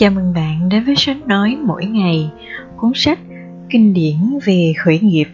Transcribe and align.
Chào 0.00 0.10
mừng 0.10 0.32
bạn 0.34 0.68
đến 0.68 0.84
với 0.84 0.94
sách 0.96 1.16
nói 1.26 1.56
mỗi 1.62 1.86
ngày, 1.86 2.30
cuốn 2.76 2.92
sách 2.94 3.18
kinh 3.70 3.94
điển 3.94 4.16
về 4.44 4.72
khởi 4.78 4.98
nghiệp 4.98 5.28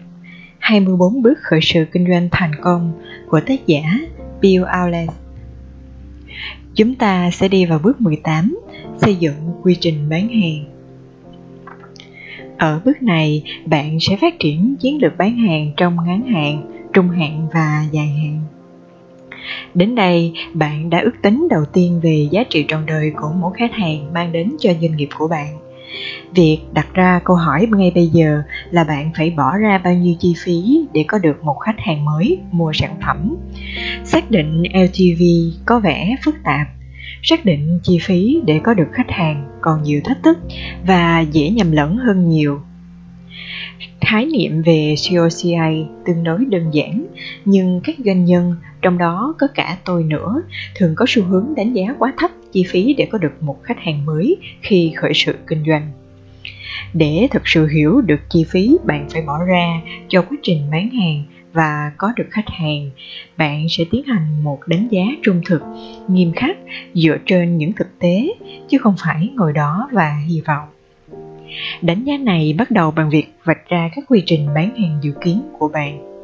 24 0.59 1.21
bước 1.21 1.37
khởi 1.41 1.59
sự 1.61 1.85
kinh 1.91 2.07
doanh 2.07 2.27
thành 2.31 2.51
công 2.61 2.91
của 3.29 3.39
tác 3.39 3.67
giả 3.67 3.99
Bill 4.41 4.63
Aules. 4.63 5.09
Chúng 6.75 6.95
ta 6.95 7.31
sẽ 7.31 7.47
đi 7.47 7.65
vào 7.65 7.79
bước 7.79 8.01
18, 8.01 8.59
xây 8.97 9.15
dựng 9.15 9.33
quy 9.61 9.77
trình 9.81 10.09
bán 10.09 10.29
hàng. 10.29 10.65
Ở 12.57 12.81
bước 12.85 13.03
này, 13.03 13.43
bạn 13.65 13.97
sẽ 13.99 14.17
phát 14.21 14.39
triển 14.39 14.75
chiến 14.79 15.01
lược 15.01 15.17
bán 15.17 15.37
hàng 15.37 15.71
trong 15.77 15.97
ngắn 16.05 16.27
hạn, 16.27 16.71
trung 16.93 17.09
hạn 17.09 17.47
và 17.53 17.85
dài 17.91 18.07
hạn. 18.07 18.46
Đến 19.73 19.95
đây, 19.95 20.33
bạn 20.53 20.89
đã 20.89 20.99
ước 20.99 21.15
tính 21.21 21.47
đầu 21.49 21.65
tiên 21.73 21.99
về 22.03 22.27
giá 22.31 22.43
trị 22.49 22.65
trọn 22.67 22.85
đời 22.85 23.11
của 23.15 23.31
mỗi 23.39 23.51
khách 23.57 23.73
hàng 23.73 24.13
mang 24.13 24.31
đến 24.31 24.51
cho 24.59 24.73
doanh 24.81 24.95
nghiệp 24.95 25.09
của 25.17 25.27
bạn. 25.27 25.57
Việc 26.35 26.59
đặt 26.73 26.87
ra 26.93 27.19
câu 27.23 27.35
hỏi 27.35 27.67
ngay 27.71 27.91
bây 27.95 28.07
giờ 28.07 28.41
là 28.71 28.83
bạn 28.83 29.11
phải 29.17 29.29
bỏ 29.29 29.57
ra 29.57 29.77
bao 29.77 29.93
nhiêu 29.93 30.15
chi 30.19 30.33
phí 30.37 30.85
để 30.93 31.05
có 31.07 31.17
được 31.17 31.43
một 31.43 31.59
khách 31.59 31.79
hàng 31.79 32.05
mới 32.05 32.39
mua 32.51 32.73
sản 32.73 32.95
phẩm. 33.05 33.35
Xác 34.03 34.31
định 34.31 34.63
LTV 34.73 35.23
có 35.65 35.79
vẻ 35.79 36.15
phức 36.25 36.35
tạp, 36.43 36.67
xác 37.23 37.45
định 37.45 37.79
chi 37.83 37.99
phí 38.01 38.41
để 38.45 38.59
có 38.63 38.73
được 38.73 38.87
khách 38.93 39.11
hàng 39.11 39.45
còn 39.61 39.83
nhiều 39.83 40.01
thách 40.03 40.23
thức 40.23 40.37
và 40.87 41.19
dễ 41.19 41.49
nhầm 41.49 41.71
lẫn 41.71 41.97
hơn 41.97 42.29
nhiều 42.29 42.59
khái 44.01 44.25
niệm 44.25 44.61
về 44.61 44.95
COCI 45.09 45.85
tương 46.05 46.23
đối 46.23 46.45
đơn 46.45 46.69
giản 46.71 47.05
nhưng 47.45 47.81
các 47.83 47.95
doanh 48.05 48.25
nhân 48.25 48.55
trong 48.81 48.97
đó 48.97 49.35
có 49.39 49.47
cả 49.55 49.77
tôi 49.85 50.03
nữa. 50.03 50.41
Thường 50.75 50.93
có 50.95 51.05
xu 51.07 51.23
hướng 51.23 51.53
đánh 51.55 51.73
giá 51.73 51.95
quá 51.99 52.13
thấp 52.17 52.31
chi 52.51 52.65
phí 52.69 52.93
để 52.93 53.07
có 53.11 53.17
được 53.17 53.43
một 53.43 53.63
khách 53.63 53.79
hàng 53.79 54.05
mới 54.05 54.37
khi 54.61 54.93
khởi 54.95 55.11
sự 55.15 55.35
kinh 55.47 55.63
doanh. 55.67 55.91
Để 56.93 57.27
thực 57.31 57.47
sự 57.47 57.67
hiểu 57.67 58.01
được 58.01 58.19
chi 58.29 58.45
phí, 58.49 58.77
bạn 58.85 59.07
phải 59.09 59.21
bỏ 59.21 59.43
ra 59.43 59.81
cho 60.07 60.21
quá 60.21 60.37
trình 60.43 60.61
bán 60.71 60.89
hàng 60.89 61.23
và 61.53 61.91
có 61.97 62.13
được 62.15 62.27
khách 62.31 62.49
hàng. 62.49 62.89
Bạn 63.37 63.65
sẽ 63.69 63.85
tiến 63.91 64.03
hành 64.03 64.43
một 64.43 64.59
đánh 64.67 64.87
giá 64.91 65.03
trung 65.21 65.41
thực, 65.45 65.61
nghiêm 66.07 66.31
khắc 66.35 66.57
dựa 66.93 67.17
trên 67.25 67.57
những 67.57 67.73
thực 67.73 67.99
tế, 67.99 68.33
chứ 68.69 68.77
không 68.77 68.95
phải 68.97 69.29
ngồi 69.35 69.53
đó 69.53 69.89
và 69.91 70.21
hy 70.27 70.41
vọng. 70.41 70.67
Đánh 71.81 72.03
giá 72.03 72.17
này 72.17 72.55
bắt 72.57 72.71
đầu 72.71 72.91
bằng 72.91 73.09
việc 73.09 73.27
vạch 73.43 73.69
ra 73.69 73.89
các 73.95 74.05
quy 74.07 74.23
trình 74.25 74.47
bán 74.55 74.75
hàng 74.75 74.99
dự 75.01 75.11
kiến 75.21 75.41
của 75.59 75.67
bạn. 75.67 76.16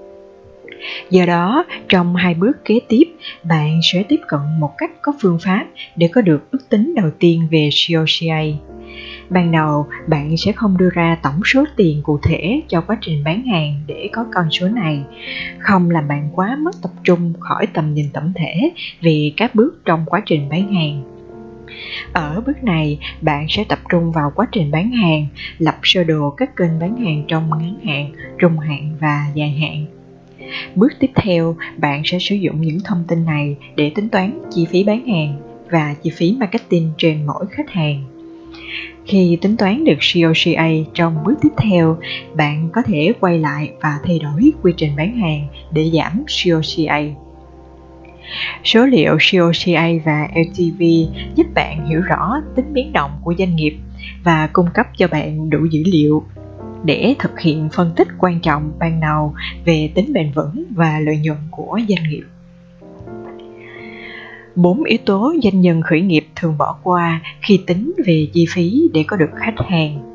Do 1.09 1.25
đó, 1.25 1.65
trong 1.89 2.15
hai 2.15 2.33
bước 2.33 2.65
kế 2.65 2.79
tiếp, 2.87 3.03
bạn 3.43 3.79
sẽ 3.93 4.03
tiếp 4.09 4.19
cận 4.27 4.39
một 4.59 4.71
cách 4.77 4.91
có 5.01 5.13
phương 5.21 5.39
pháp 5.41 5.65
để 5.95 6.07
có 6.07 6.21
được 6.21 6.51
ước 6.51 6.69
tính 6.69 6.95
đầu 6.95 7.11
tiên 7.19 7.47
về 7.51 7.69
COCA. 7.87 8.43
Ban 9.29 9.51
đầu, 9.51 9.87
bạn 10.07 10.37
sẽ 10.37 10.51
không 10.51 10.77
đưa 10.77 10.89
ra 10.89 11.17
tổng 11.23 11.41
số 11.45 11.65
tiền 11.75 12.01
cụ 12.03 12.19
thể 12.23 12.61
cho 12.67 12.81
quá 12.81 12.97
trình 13.01 13.23
bán 13.23 13.43
hàng 13.43 13.81
để 13.87 14.09
có 14.13 14.25
con 14.33 14.51
số 14.51 14.67
này, 14.67 15.03
không 15.59 15.89
làm 15.89 16.07
bạn 16.07 16.29
quá 16.33 16.57
mất 16.59 16.81
tập 16.81 16.91
trung 17.03 17.33
khỏi 17.39 17.67
tầm 17.73 17.93
nhìn 17.93 18.05
tổng 18.13 18.33
thể 18.35 18.71
về 19.01 19.31
các 19.37 19.55
bước 19.55 19.81
trong 19.85 20.03
quá 20.05 20.21
trình 20.25 20.49
bán 20.49 20.73
hàng 20.73 21.13
ở 22.13 22.41
bước 22.45 22.63
này, 22.63 22.99
bạn 23.21 23.45
sẽ 23.49 23.63
tập 23.63 23.79
trung 23.89 24.11
vào 24.11 24.31
quá 24.35 24.47
trình 24.51 24.71
bán 24.71 24.91
hàng, 24.91 25.27
lập 25.57 25.75
sơ 25.83 26.03
đồ 26.03 26.29
các 26.29 26.55
kênh 26.55 26.79
bán 26.79 26.97
hàng 26.97 27.23
trong 27.27 27.49
ngắn 27.49 27.79
hạn, 27.85 28.11
trung 28.39 28.59
hạn 28.59 28.95
và 28.99 29.25
dài 29.33 29.49
hạn. 29.49 29.85
Bước 30.75 30.93
tiếp 30.99 31.11
theo, 31.15 31.55
bạn 31.77 32.01
sẽ 32.05 32.19
sử 32.19 32.35
dụng 32.35 32.61
những 32.61 32.77
thông 32.85 33.03
tin 33.07 33.25
này 33.25 33.55
để 33.75 33.91
tính 33.95 34.09
toán 34.09 34.39
chi 34.51 34.65
phí 34.65 34.83
bán 34.83 35.07
hàng 35.07 35.41
và 35.71 35.95
chi 36.03 36.09
phí 36.09 36.35
marketing 36.39 36.91
trên 36.97 37.25
mỗi 37.25 37.45
khách 37.51 37.69
hàng. 37.69 38.03
Khi 39.05 39.37
tính 39.41 39.57
toán 39.57 39.85
được 39.85 39.97
COCA 40.13 40.69
trong 40.93 41.23
bước 41.23 41.35
tiếp 41.41 41.49
theo, 41.57 41.97
bạn 42.35 42.69
có 42.73 42.81
thể 42.81 43.13
quay 43.19 43.39
lại 43.39 43.71
và 43.81 43.99
thay 44.03 44.19
đổi 44.19 44.51
quy 44.61 44.73
trình 44.77 44.95
bán 44.97 45.15
hàng 45.15 45.47
để 45.71 45.91
giảm 45.93 46.23
COCA. 46.43 47.01
Số 48.63 48.85
liệu 48.85 49.17
COCA 49.31 49.87
và 50.05 50.27
LTV 50.35 50.83
giúp 51.35 51.47
bạn 51.55 51.87
hiểu 51.89 52.01
rõ 52.01 52.41
tính 52.55 52.73
biến 52.73 52.93
động 52.93 53.11
của 53.23 53.33
doanh 53.37 53.55
nghiệp 53.55 53.77
và 54.23 54.49
cung 54.53 54.67
cấp 54.73 54.87
cho 54.97 55.07
bạn 55.07 55.49
đủ 55.49 55.59
dữ 55.71 55.83
liệu 55.85 56.23
để 56.83 57.15
thực 57.19 57.39
hiện 57.39 57.69
phân 57.73 57.93
tích 57.95 58.07
quan 58.17 58.39
trọng 58.39 58.71
ban 58.79 58.99
đầu 58.99 59.33
về 59.65 59.91
tính 59.95 60.13
bền 60.13 60.31
vững 60.31 60.63
và 60.75 60.99
lợi 60.99 61.17
nhuận 61.17 61.37
của 61.51 61.79
doanh 61.89 62.09
nghiệp. 62.09 62.23
Bốn 64.55 64.83
yếu 64.83 64.99
tố 65.05 65.33
doanh 65.43 65.61
nhân 65.61 65.81
khởi 65.81 66.01
nghiệp 66.01 66.25
thường 66.35 66.57
bỏ 66.57 66.75
qua 66.83 67.21
khi 67.41 67.59
tính 67.67 67.93
về 68.05 68.27
chi 68.33 68.45
phí 68.49 68.89
để 68.93 69.03
có 69.07 69.17
được 69.17 69.29
khách 69.35 69.55
hàng 69.69 70.13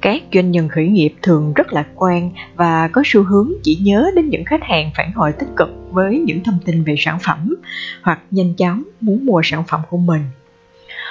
các 0.00 0.22
doanh 0.32 0.50
nhân 0.50 0.68
khởi 0.68 0.88
nghiệp 0.88 1.14
thường 1.22 1.52
rất 1.54 1.72
lạc 1.72 1.86
quan 1.94 2.30
và 2.56 2.88
có 2.88 3.02
xu 3.04 3.22
hướng 3.22 3.52
chỉ 3.62 3.78
nhớ 3.82 4.10
đến 4.16 4.28
những 4.28 4.44
khách 4.44 4.62
hàng 4.62 4.90
phản 4.96 5.12
hồi 5.12 5.32
tích 5.32 5.48
cực 5.56 5.68
với 5.90 6.18
những 6.18 6.44
thông 6.44 6.58
tin 6.64 6.84
về 6.84 6.94
sản 6.98 7.18
phẩm 7.22 7.56
hoặc 8.02 8.20
nhanh 8.30 8.54
chóng 8.54 8.82
muốn 9.00 9.26
mua 9.26 9.40
sản 9.44 9.64
phẩm 9.68 9.80
của 9.90 9.96
mình 9.96 10.22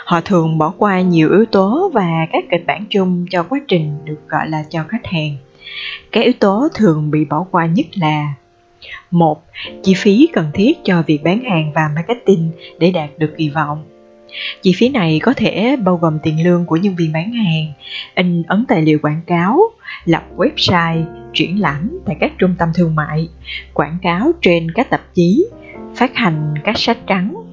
họ 0.09 0.21
thường 0.21 0.57
bỏ 0.57 0.73
qua 0.77 1.01
nhiều 1.01 1.31
yếu 1.31 1.45
tố 1.45 1.91
và 1.93 2.27
các 2.31 2.43
kịch 2.51 2.63
bản 2.67 2.85
chung 2.89 3.25
cho 3.29 3.43
quá 3.43 3.59
trình 3.67 3.97
được 4.05 4.19
gọi 4.29 4.49
là 4.49 4.63
cho 4.69 4.83
khách 4.87 5.05
hàng 5.05 5.37
các 6.11 6.21
yếu 6.21 6.33
tố 6.39 6.67
thường 6.75 7.11
bị 7.11 7.25
bỏ 7.25 7.45
qua 7.51 7.65
nhất 7.65 7.85
là 7.93 8.33
một 9.11 9.43
chi 9.83 9.93
phí 9.97 10.29
cần 10.33 10.51
thiết 10.53 10.77
cho 10.83 11.03
việc 11.07 11.23
bán 11.23 11.43
hàng 11.43 11.71
và 11.75 11.89
marketing 11.95 12.51
để 12.79 12.91
đạt 12.91 13.09
được 13.17 13.33
kỳ 13.37 13.49
vọng 13.49 13.83
Chi 14.61 14.73
phí 14.77 14.89
này 14.89 15.19
có 15.23 15.33
thể 15.33 15.75
bao 15.83 15.97
gồm 15.97 16.19
tiền 16.23 16.43
lương 16.43 16.65
của 16.65 16.75
nhân 16.77 16.95
viên 16.95 17.11
bán 17.11 17.31
hàng, 17.31 17.73
in 18.15 18.43
ấn 18.43 18.65
tài 18.67 18.81
liệu 18.81 18.99
quảng 19.01 19.21
cáo, 19.27 19.59
lập 20.05 20.23
website, 20.37 21.03
triển 21.33 21.61
lãm 21.61 21.99
tại 22.05 22.15
các 22.19 22.31
trung 22.37 22.55
tâm 22.59 22.69
thương 22.75 22.95
mại, 22.95 23.27
quảng 23.73 23.97
cáo 24.01 24.31
trên 24.41 24.71
các 24.71 24.89
tạp 24.89 25.01
chí, 25.13 25.45
phát 25.95 26.15
hành 26.15 26.53
các 26.63 26.77
sách 26.77 26.97
trắng. 27.07 27.48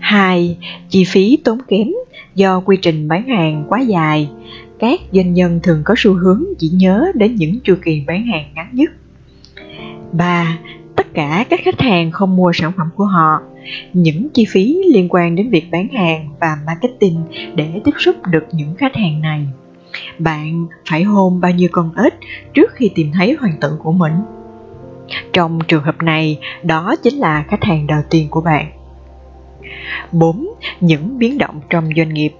2. 0.00 0.56
Chi 0.88 1.04
phí 1.04 1.38
tốn 1.44 1.58
kém 1.68 1.88
do 2.34 2.60
quy 2.60 2.76
trình 2.82 3.08
bán 3.08 3.28
hàng 3.28 3.64
quá 3.68 3.80
dài. 3.80 4.30
Các 4.78 5.00
doanh 5.12 5.34
nhân 5.34 5.60
thường 5.62 5.82
có 5.84 5.94
xu 5.96 6.14
hướng 6.14 6.44
chỉ 6.58 6.68
nhớ 6.68 7.12
đến 7.14 7.34
những 7.34 7.58
chu 7.64 7.74
kỳ 7.84 8.04
bán 8.06 8.26
hàng 8.26 8.52
ngắn 8.54 8.68
nhất. 8.72 8.90
3. 10.12 10.58
Tất 10.96 11.14
cả 11.14 11.44
các 11.50 11.60
khách 11.64 11.80
hàng 11.80 12.10
không 12.10 12.36
mua 12.36 12.52
sản 12.54 12.72
phẩm 12.76 12.88
của 12.96 13.04
họ 13.04 13.40
những 13.92 14.28
chi 14.34 14.46
phí 14.48 14.82
liên 14.92 15.08
quan 15.10 15.34
đến 15.34 15.50
việc 15.50 15.70
bán 15.70 15.88
hàng 15.88 16.28
và 16.40 16.56
marketing 16.66 17.22
để 17.54 17.80
tiếp 17.84 17.94
xúc 17.98 18.16
được 18.26 18.44
những 18.52 18.74
khách 18.74 18.96
hàng 18.96 19.20
này 19.20 19.46
bạn 20.18 20.66
phải 20.88 21.02
hôn 21.02 21.40
bao 21.40 21.50
nhiêu 21.50 21.68
con 21.72 21.92
ếch 22.04 22.14
trước 22.54 22.70
khi 22.74 22.90
tìm 22.94 23.10
thấy 23.12 23.36
hoàng 23.40 23.56
tử 23.60 23.76
của 23.82 23.92
mình 23.92 24.12
trong 25.32 25.58
trường 25.68 25.82
hợp 25.82 26.02
này, 26.02 26.38
đó 26.62 26.94
chính 27.02 27.14
là 27.14 27.44
khách 27.48 27.64
hàng 27.64 27.86
đầu 27.86 28.00
tiên 28.10 28.26
của 28.30 28.40
bạn 28.40 28.66
4. 30.12 30.46
Những 30.80 31.18
biến 31.18 31.38
động 31.38 31.60
trong 31.70 31.88
doanh 31.96 32.14
nghiệp 32.14 32.32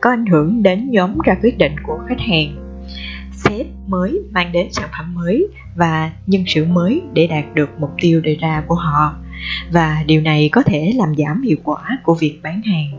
có 0.00 0.10
ảnh 0.10 0.26
hưởng 0.26 0.62
đến 0.62 0.90
nhóm 0.90 1.18
ra 1.24 1.36
quyết 1.42 1.58
định 1.58 1.72
của 1.82 1.98
khách 2.08 2.20
hàng. 2.20 2.56
Sếp 3.32 3.66
mới 3.86 4.20
mang 4.30 4.52
đến 4.52 4.68
sản 4.72 4.88
phẩm 4.98 5.14
mới 5.14 5.48
và 5.76 6.12
nhân 6.26 6.44
sự 6.46 6.64
mới 6.64 7.02
để 7.12 7.26
đạt 7.26 7.44
được 7.54 7.70
mục 7.78 7.90
tiêu 8.00 8.20
đề 8.20 8.34
ra 8.34 8.62
của 8.66 8.74
họ. 8.74 9.14
Và 9.72 10.02
điều 10.06 10.20
này 10.20 10.48
có 10.52 10.62
thể 10.62 10.92
làm 10.96 11.14
giảm 11.18 11.42
hiệu 11.42 11.56
quả 11.64 11.98
của 12.02 12.14
việc 12.14 12.38
bán 12.42 12.62
hàng. 12.62 12.98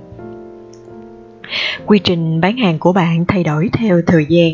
Quy 1.86 2.00
trình 2.00 2.42
bán 2.42 2.58
hàng 2.58 2.80
của 2.80 2.94
bạn 2.94 3.26
thay 3.28 3.44
đổi 3.44 3.70
theo 3.74 4.02
thời 4.08 4.26
gian. 4.30 4.52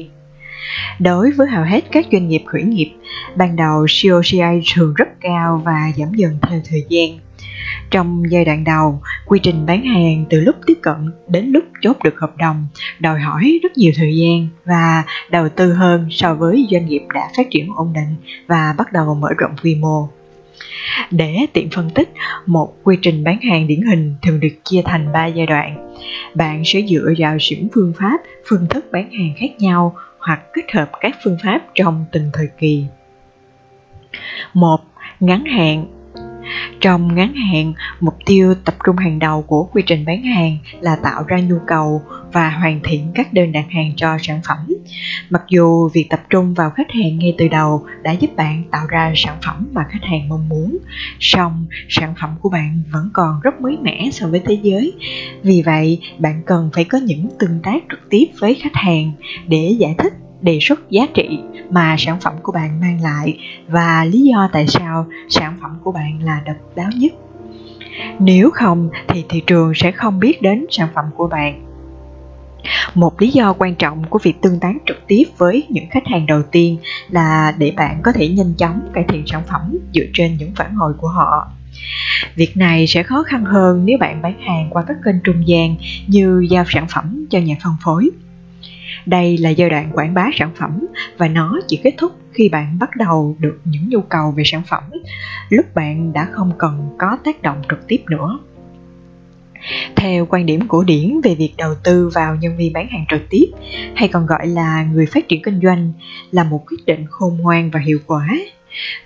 Đối 1.00 1.32
với 1.32 1.48
hầu 1.48 1.64
hết 1.64 1.82
các 1.92 2.06
doanh 2.12 2.28
nghiệp 2.28 2.42
khởi 2.46 2.64
nghiệp, 2.64 2.92
ban 3.36 3.56
đầu 3.56 3.86
COCI 4.04 4.62
thường 4.76 4.94
rất 4.94 5.08
cao 5.22 5.62
và 5.66 5.92
giảm 5.98 6.14
dần 6.14 6.38
theo 6.42 6.62
thời 6.70 6.84
gian 6.90 7.20
trong 7.92 8.24
giai 8.30 8.46
đoạn 8.46 8.64
đầu 8.64 9.02
quy 9.26 9.40
trình 9.44 9.66
bán 9.66 9.84
hàng 9.84 10.26
từ 10.30 10.42
lúc 10.42 10.56
tiếp 10.66 10.78
cận 10.82 11.12
đến 11.28 11.46
lúc 11.46 11.64
chốt 11.82 11.98
được 12.04 12.20
hợp 12.20 12.38
đồng 12.38 12.68
đòi 13.00 13.20
hỏi 13.20 13.60
rất 13.64 13.78
nhiều 13.78 13.92
thời 13.96 14.18
gian 14.18 14.48
và 14.66 15.04
đầu 15.30 15.50
tư 15.50 15.74
hơn 15.74 16.08
so 16.12 16.36
với 16.36 16.68
doanh 16.72 16.86
nghiệp 16.86 17.02
đã 17.14 17.30
phát 17.38 17.48
triển 17.52 17.70
ổn 17.76 17.94
định 17.94 18.16
và 18.48 18.76
bắt 18.78 18.94
đầu 18.94 19.16
mở 19.16 19.30
rộng 19.38 19.56
quy 19.64 19.76
mô 19.76 20.10
để 21.12 21.46
tiện 21.54 21.70
phân 21.70 21.90
tích, 21.90 22.10
một 22.46 22.74
quy 22.84 22.98
trình 23.02 23.24
bán 23.24 23.42
hàng 23.42 23.68
điển 23.68 23.82
hình 23.82 24.16
thường 24.22 24.40
được 24.40 24.50
chia 24.64 24.82
thành 24.86 25.12
3 25.14 25.26
giai 25.26 25.46
đoạn. 25.46 25.96
Bạn 26.36 26.62
sẽ 26.66 26.82
dựa 26.90 27.14
vào 27.18 27.38
những 27.50 27.68
phương 27.74 27.94
pháp, 28.00 28.18
phương 28.50 28.68
thức 28.70 28.86
bán 28.92 29.12
hàng 29.12 29.34
khác 29.38 29.52
nhau 29.60 29.96
hoặc 30.20 30.40
kết 30.54 30.72
hợp 30.74 30.92
các 31.00 31.16
phương 31.24 31.38
pháp 31.44 31.60
trong 31.76 32.06
từng 32.12 32.30
thời 32.34 32.48
kỳ. 32.58 32.86
một 34.54 34.80
Ngắn 35.20 35.46
hạn 35.46 35.86
trong 36.80 37.16
ngắn 37.16 37.34
hạn, 37.34 37.74
mục 38.00 38.18
tiêu 38.26 38.56
tập 38.66 38.76
trung 38.86 38.98
hàng 38.98 39.20
đầu 39.20 39.42
của 39.42 39.64
quy 39.64 39.82
trình 39.86 40.06
bán 40.06 40.24
hàng 40.24 40.58
là 40.82 40.96
tạo 40.96 41.24
ra 41.28 41.40
nhu 41.40 41.58
cầu, 41.68 42.02
và 42.36 42.50
hoàn 42.50 42.80
thiện 42.84 43.12
các 43.16 43.34
đơn 43.34 43.52
đặt 43.52 43.66
hàng 43.70 43.92
cho 43.96 44.18
sản 44.22 44.42
phẩm. 44.48 44.58
Mặc 45.30 45.44
dù 45.50 45.90
việc 45.90 46.08
tập 46.10 46.22
trung 46.30 46.54
vào 46.54 46.70
khách 46.70 46.92
hàng 46.92 47.18
ngay 47.18 47.36
từ 47.38 47.48
đầu 47.48 47.86
đã 48.04 48.12
giúp 48.12 48.36
bạn 48.36 48.64
tạo 48.72 48.88
ra 48.88 49.14
sản 49.16 49.38
phẩm 49.46 49.70
mà 49.74 49.86
khách 49.90 50.04
hàng 50.04 50.30
mong 50.30 50.50
muốn, 50.50 50.78
song 51.20 51.66
sản 51.90 52.14
phẩm 52.22 52.36
của 52.42 52.50
bạn 52.50 52.84
vẫn 52.92 53.10
còn 53.14 53.40
rất 53.44 53.62
mới 53.62 53.78
mẻ 53.82 54.10
so 54.12 54.28
với 54.28 54.42
thế 54.46 54.58
giới. 54.64 54.94
Vì 55.44 55.62
vậy, 55.66 56.00
bạn 56.18 56.42
cần 56.46 56.70
phải 56.74 56.84
có 56.84 56.98
những 56.98 57.30
tương 57.40 57.60
tác 57.64 57.84
trực 57.90 58.10
tiếp 58.10 58.26
với 58.40 58.56
khách 58.56 58.76
hàng 58.76 59.12
để 59.48 59.76
giải 59.80 59.96
thích 59.98 60.14
đề 60.46 60.60
xuất 60.62 60.90
giá 60.90 61.06
trị 61.14 61.40
mà 61.70 61.96
sản 62.00 62.20
phẩm 62.20 62.34
của 62.44 62.52
bạn 62.52 62.80
mang 62.82 63.02
lại 63.02 63.38
và 63.68 64.06
lý 64.06 64.22
do 64.22 64.50
tại 64.54 64.68
sao 64.68 65.06
sản 65.30 65.58
phẩm 65.62 65.72
của 65.84 65.92
bạn 65.92 66.24
là 66.24 66.42
độc 66.46 66.56
đáo 66.76 66.90
nhất. 66.96 67.14
Nếu 68.20 68.50
không 68.54 68.90
thì 69.08 69.26
thị 69.30 69.44
trường 69.48 69.74
sẽ 69.76 69.92
không 69.92 70.20
biết 70.20 70.42
đến 70.42 70.66
sản 70.70 70.88
phẩm 70.96 71.06
của 71.16 71.28
bạn. 71.28 71.62
Một 72.94 73.22
lý 73.22 73.30
do 73.30 73.54
quan 73.54 73.76
trọng 73.76 74.04
của 74.10 74.20
việc 74.24 74.42
tương 74.42 74.60
tác 74.60 74.74
trực 74.86 75.08
tiếp 75.08 75.24
với 75.38 75.64
những 75.70 75.86
khách 75.92 76.08
hàng 76.08 76.26
đầu 76.26 76.42
tiên 76.52 76.78
là 77.10 77.54
để 77.58 77.74
bạn 77.78 78.02
có 78.04 78.12
thể 78.12 78.28
nhanh 78.28 78.54
chóng 78.58 78.82
cải 78.94 79.04
thiện 79.08 79.24
sản 79.28 79.44
phẩm 79.48 79.78
dựa 79.94 80.06
trên 80.14 80.38
những 80.38 80.52
phản 80.56 80.76
hồi 80.76 80.94
của 80.98 81.08
họ. 81.08 81.48
Việc 82.36 82.58
này 82.58 82.88
sẽ 82.88 83.04
khó 83.04 83.24
khăn 83.24 83.46
hơn 83.46 83.86
nếu 83.86 83.98
bạn 83.98 84.22
bán 84.22 84.42
hàng 84.42 84.68
qua 84.70 84.84
các 84.88 84.98
kênh 85.06 85.16
trung 85.24 85.48
gian 85.48 85.76
như 86.08 86.48
giao 86.50 86.64
sản 86.68 86.88
phẩm 86.96 87.26
cho 87.30 87.40
nhà 87.40 87.56
phân 87.64 87.74
phối 87.84 88.10
đây 89.06 89.38
là 89.38 89.50
giai 89.50 89.70
đoạn 89.70 89.92
quảng 89.94 90.14
bá 90.14 90.30
sản 90.34 90.52
phẩm 90.56 90.88
và 91.18 91.28
nó 91.28 91.60
chỉ 91.68 91.80
kết 91.84 91.94
thúc 91.98 92.12
khi 92.34 92.50
bạn 92.50 92.80
bắt 92.80 92.90
đầu 92.96 93.36
được 93.40 93.60
những 93.66 93.90
nhu 93.90 94.02
cầu 94.02 94.32
về 94.32 94.44
sản 94.46 94.62
phẩm. 94.68 94.84
Lúc 95.50 95.66
bạn 95.76 96.14
đã 96.14 96.28
không 96.32 96.52
cần 96.58 96.96
có 97.00 97.18
tác 97.24 97.42
động 97.42 97.62
trực 97.70 97.88
tiếp 97.88 98.00
nữa. 98.10 98.40
Theo 99.96 100.26
quan 100.26 100.46
điểm 100.46 100.68
cổ 100.68 100.84
điển 100.84 101.22
về 101.24 101.36
việc 101.36 101.54
đầu 101.58 101.76
tư 101.84 102.10
vào 102.14 102.36
nhân 102.36 102.58
viên 102.58 102.74
bán 102.74 102.88
hàng 102.88 103.06
trực 103.10 103.22
tiếp, 103.30 103.46
hay 103.96 104.08
còn 104.08 104.26
gọi 104.26 104.48
là 104.48 104.84
người 104.94 105.06
phát 105.06 105.28
triển 105.28 105.42
kinh 105.42 105.60
doanh, 105.64 105.94
là 106.32 106.44
một 106.44 106.64
quyết 106.70 106.86
định 106.86 107.06
khôn 107.10 107.38
ngoan 107.38 107.70
và 107.72 107.80
hiệu 107.80 108.00
quả. 108.08 108.28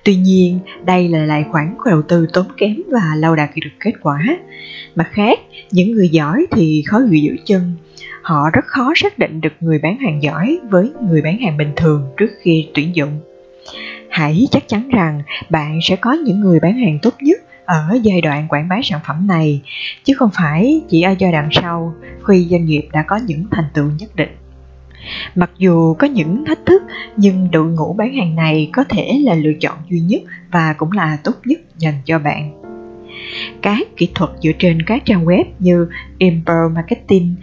Tuy 0.04 0.16
nhiên, 0.16 0.60
đây 0.86 1.10
là 1.10 1.25
lại 1.25 1.46
khoản 1.51 1.75
đầu 1.86 2.01
tư 2.01 2.28
tốn 2.34 2.46
kém 2.57 2.75
và 2.92 3.16
lâu 3.16 3.36
đạt 3.36 3.50
được 3.56 3.69
kết 3.80 3.94
quả. 4.01 4.19
Mặt 4.96 5.10
khác, 5.12 5.40
những 5.72 5.92
người 5.92 6.10
giỏi 6.10 6.46
thì 6.51 6.84
khó 6.88 7.00
gửi 7.00 7.22
giữ 7.22 7.36
chân 7.46 7.74
họ 8.29 8.49
rất 8.53 8.65
khó 8.65 8.93
xác 8.95 9.19
định 9.19 9.41
được 9.41 9.53
người 9.59 9.79
bán 9.79 9.97
hàng 9.97 10.23
giỏi 10.23 10.59
với 10.69 10.91
người 11.09 11.21
bán 11.21 11.39
hàng 11.39 11.57
bình 11.57 11.71
thường 11.75 12.03
trước 12.17 12.29
khi 12.41 12.67
tuyển 12.73 12.95
dụng. 12.95 13.19
Hãy 14.09 14.47
chắc 14.51 14.67
chắn 14.67 14.89
rằng 14.89 15.21
bạn 15.49 15.79
sẽ 15.81 15.95
có 15.95 16.13
những 16.13 16.39
người 16.39 16.59
bán 16.59 16.77
hàng 16.77 16.99
tốt 17.01 17.13
nhất 17.21 17.39
ở 17.65 17.97
giai 18.03 18.21
đoạn 18.21 18.47
quảng 18.47 18.67
bá 18.69 18.79
sản 18.83 18.99
phẩm 19.07 19.27
này 19.27 19.61
chứ 20.03 20.13
không 20.17 20.29
phải 20.33 20.81
chỉ 20.89 21.01
ở 21.01 21.15
giai 21.19 21.31
đoạn 21.31 21.49
sau 21.51 21.93
khi 22.27 22.47
doanh 22.49 22.65
nghiệp 22.65 22.87
đã 22.93 23.03
có 23.07 23.19
những 23.25 23.45
thành 23.51 23.65
tựu 23.73 23.85
nhất 23.99 24.15
định. 24.15 24.35
Mặc 25.35 25.51
dù 25.57 25.93
có 25.93 26.07
những 26.07 26.45
thách 26.45 26.65
thức 26.65 26.83
nhưng 27.17 27.51
đội 27.51 27.71
ngũ 27.71 27.93
bán 27.93 28.13
hàng 28.13 28.35
này 28.35 28.69
có 28.73 28.83
thể 28.83 29.21
là 29.23 29.35
lựa 29.35 29.53
chọn 29.59 29.77
duy 29.89 29.99
nhất 29.99 30.21
và 30.51 30.73
cũng 30.73 30.91
là 30.91 31.17
tốt 31.23 31.33
nhất 31.45 31.59
dành 31.77 31.95
cho 32.05 32.19
bạn. 32.19 32.51
Các 33.61 33.87
kỹ 33.97 34.09
thuật 34.15 34.31
dựa 34.43 34.51
trên 34.59 34.81
các 34.81 35.01
trang 35.05 35.25
web 35.25 35.43
như 35.59 35.87
Inbound 36.17 36.75
Marketing, 36.75 37.35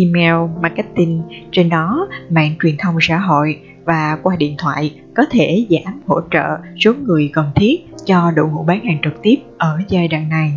email 0.00 0.50
marketing 0.62 1.22
trên 1.52 1.68
đó, 1.68 2.08
mạng 2.30 2.54
truyền 2.62 2.76
thông 2.78 2.96
xã 3.00 3.18
hội 3.18 3.60
và 3.84 4.18
qua 4.22 4.36
điện 4.36 4.54
thoại 4.58 4.94
có 5.14 5.24
thể 5.30 5.66
giảm 5.70 6.00
hỗ 6.06 6.20
trợ 6.30 6.56
số 6.84 6.92
người 7.02 7.30
cần 7.32 7.50
thiết 7.54 7.86
cho 8.04 8.30
đội 8.36 8.48
ngũ 8.48 8.62
bán 8.62 8.84
hàng 8.84 8.98
trực 9.02 9.22
tiếp 9.22 9.36
ở 9.58 9.80
giai 9.88 10.08
đoạn 10.08 10.28
này. 10.28 10.52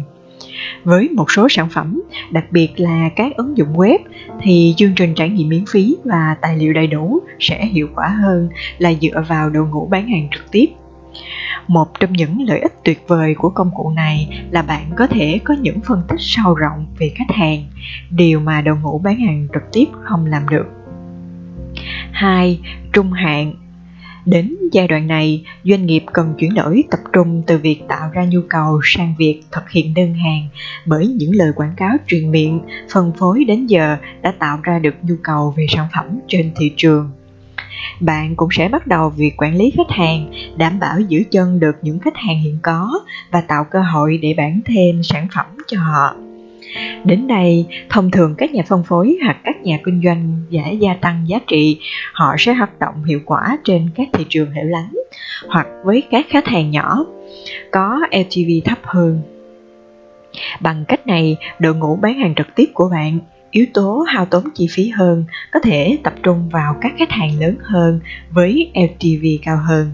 Với 0.83 1.09
một 1.09 1.31
số 1.31 1.47
sản 1.50 1.69
phẩm, 1.69 2.01
đặc 2.31 2.45
biệt 2.51 2.69
là 2.77 3.09
các 3.15 3.36
ứng 3.36 3.57
dụng 3.57 3.74
web, 3.74 3.97
thì 4.41 4.74
chương 4.77 4.95
trình 4.95 5.13
trải 5.15 5.30
nghiệm 5.30 5.50
miễn 5.50 5.63
phí 5.69 5.95
và 6.03 6.36
tài 6.41 6.57
liệu 6.57 6.74
đầy 6.74 6.88
đủ 6.88 7.19
sẽ 7.39 7.65
hiệu 7.65 7.88
quả 7.95 8.07
hơn 8.07 8.50
là 8.77 8.94
dựa 9.01 9.24
vào 9.30 9.50
đội 9.50 9.68
ngũ 9.68 9.86
bán 9.86 10.07
hàng 10.07 10.27
trực 10.31 10.51
tiếp 10.51 10.65
một 11.68 12.00
trong 12.00 12.14
những 12.14 12.42
lợi 12.48 12.60
ích 12.60 12.74
tuyệt 12.84 13.04
vời 13.08 13.36
của 13.36 13.50
công 13.50 13.72
cụ 13.76 13.90
này 13.90 14.44
là 14.52 14.62
bạn 14.62 14.92
có 14.96 15.08
thể 15.08 15.40
có 15.44 15.54
những 15.54 15.80
phân 15.86 16.02
tích 16.08 16.20
sâu 16.20 16.56
rộng 16.56 16.86
về 17.00 17.12
khách 17.16 17.36
hàng 17.36 17.66
điều 18.10 18.40
mà 18.40 18.62
đội 18.62 18.78
ngũ 18.78 19.00
bán 19.00 19.20
hàng 19.20 19.48
trực 19.54 19.64
tiếp 19.72 19.86
không 20.04 20.26
làm 20.26 20.50
được 20.50 20.66
2. 22.12 22.60
Trung 22.94 23.12
hạn 23.12 23.54
Đến 24.26 24.56
giai 24.72 24.88
đoạn 24.88 25.08
này, 25.08 25.46
doanh 25.64 25.86
nghiệp 25.86 26.04
cần 26.14 26.34
chuyển 26.38 26.54
đổi 26.54 26.84
tập 26.92 27.00
trung 27.14 27.44
từ 27.48 27.58
việc 27.58 27.82
tạo 27.88 28.10
ra 28.14 28.26
nhu 28.30 28.40
cầu 28.50 28.80
sang 28.84 29.16
việc 29.18 29.42
thực 29.52 29.70
hiện 29.70 29.94
đơn 29.94 30.14
hàng 30.14 30.48
bởi 30.86 31.08
những 31.08 31.36
lời 31.36 31.52
quảng 31.56 31.74
cáo 31.78 31.98
truyền 32.08 32.32
miệng, 32.32 32.62
phân 32.94 33.12
phối 33.20 33.44
đến 33.44 33.68
giờ 33.68 33.98
đã 34.22 34.34
tạo 34.40 34.60
ra 34.64 34.80
được 34.80 34.96
nhu 35.02 35.16
cầu 35.24 35.54
về 35.58 35.66
sản 35.70 35.88
phẩm 35.94 36.20
trên 36.28 36.52
thị 36.56 36.74
trường 36.78 37.10
bạn 38.00 38.36
cũng 38.36 38.50
sẽ 38.52 38.68
bắt 38.68 38.88
đầu 38.88 39.10
việc 39.10 39.31
quản 39.38 39.56
lý 39.56 39.72
khách 39.78 39.90
hàng 39.90 40.31
đảm 40.58 40.80
bảo 40.80 41.00
giữ 41.00 41.24
chân 41.31 41.60
được 41.60 41.76
những 41.81 42.00
khách 42.00 42.18
hàng 42.18 42.42
hiện 42.42 42.58
có 42.64 43.00
và 43.31 43.42
tạo 43.42 43.66
cơ 43.72 43.81
hội 43.81 44.20
để 44.22 44.34
bán 44.38 44.60
thêm 44.66 45.04
sản 45.04 45.28
phẩm 45.36 45.46
cho 45.68 45.80
họ 45.80 46.16
Đến 47.06 47.28
đây, 47.28 47.66
thông 47.90 48.12
thường 48.12 48.36
các 48.38 48.52
nhà 48.52 48.64
phân 48.68 48.84
phối 48.84 49.18
hoặc 49.24 49.38
các 49.44 49.62
nhà 49.62 49.80
kinh 49.84 50.02
doanh 50.04 50.42
để 50.50 50.74
gia 50.80 50.94
tăng 50.94 51.26
giá 51.28 51.40
trị, 51.48 51.80
họ 52.14 52.36
sẽ 52.38 52.54
hoạt 52.54 52.80
động 52.80 53.04
hiệu 53.04 53.20
quả 53.26 53.58
trên 53.64 53.90
các 53.96 54.08
thị 54.14 54.25
trường 54.30 54.52
hẻo 54.52 54.66
lánh 54.66 54.94
hoặc 55.48 55.68
với 55.84 56.04
các 56.12 56.25
khách 56.30 56.48
hàng 56.48 56.72
nhỏ, 56.72 57.06
có 57.72 58.00
LTV 58.12 58.66
thấp 58.66 58.78
hơn. 58.84 59.22
Bằng 60.60 60.86
cách 60.88 61.08
này, 61.08 61.38
đội 61.60 61.75
ngũ 61.75 61.96
bán 61.96 62.20
hàng 62.20 62.36
trực 62.36 62.56
tiếp 62.56 62.70
của 62.74 62.90
bạn 62.92 63.20
yếu 63.51 63.66
tố 63.74 64.06
hao 64.07 64.25
tốn 64.25 64.44
chi 64.56 64.68
phí 64.72 64.90
hơn 64.90 65.25
có 65.51 65.60
thể 65.60 65.98
tập 66.04 66.13
trung 66.24 66.50
vào 66.50 66.75
các 66.81 66.94
khách 66.98 67.12
hàng 67.12 67.40
lớn 67.40 67.57
hơn 67.62 68.00
với 68.30 68.72
LTV 68.74 69.25
cao 69.44 69.57
hơn. 69.68 69.92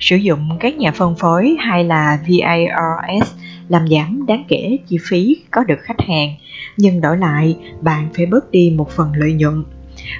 Sử 0.00 0.16
dụng 0.16 0.56
các 0.60 0.76
nhà 0.76 0.92
phân 0.92 1.14
phối 1.14 1.56
hay 1.60 1.84
là 1.84 2.18
VARS 2.28 3.34
làm 3.68 3.88
giảm 3.88 4.26
đáng 4.26 4.44
kể 4.48 4.78
chi 4.88 4.98
phí 5.08 5.36
có 5.50 5.64
được 5.64 5.80
khách 5.80 6.00
hàng, 6.08 6.34
nhưng 6.76 7.00
đổi 7.00 7.18
lại 7.18 7.56
bạn 7.80 8.08
phải 8.16 8.26
bớt 8.26 8.50
đi 8.50 8.74
một 8.76 8.90
phần 8.90 9.12
lợi 9.14 9.32
nhuận 9.32 9.64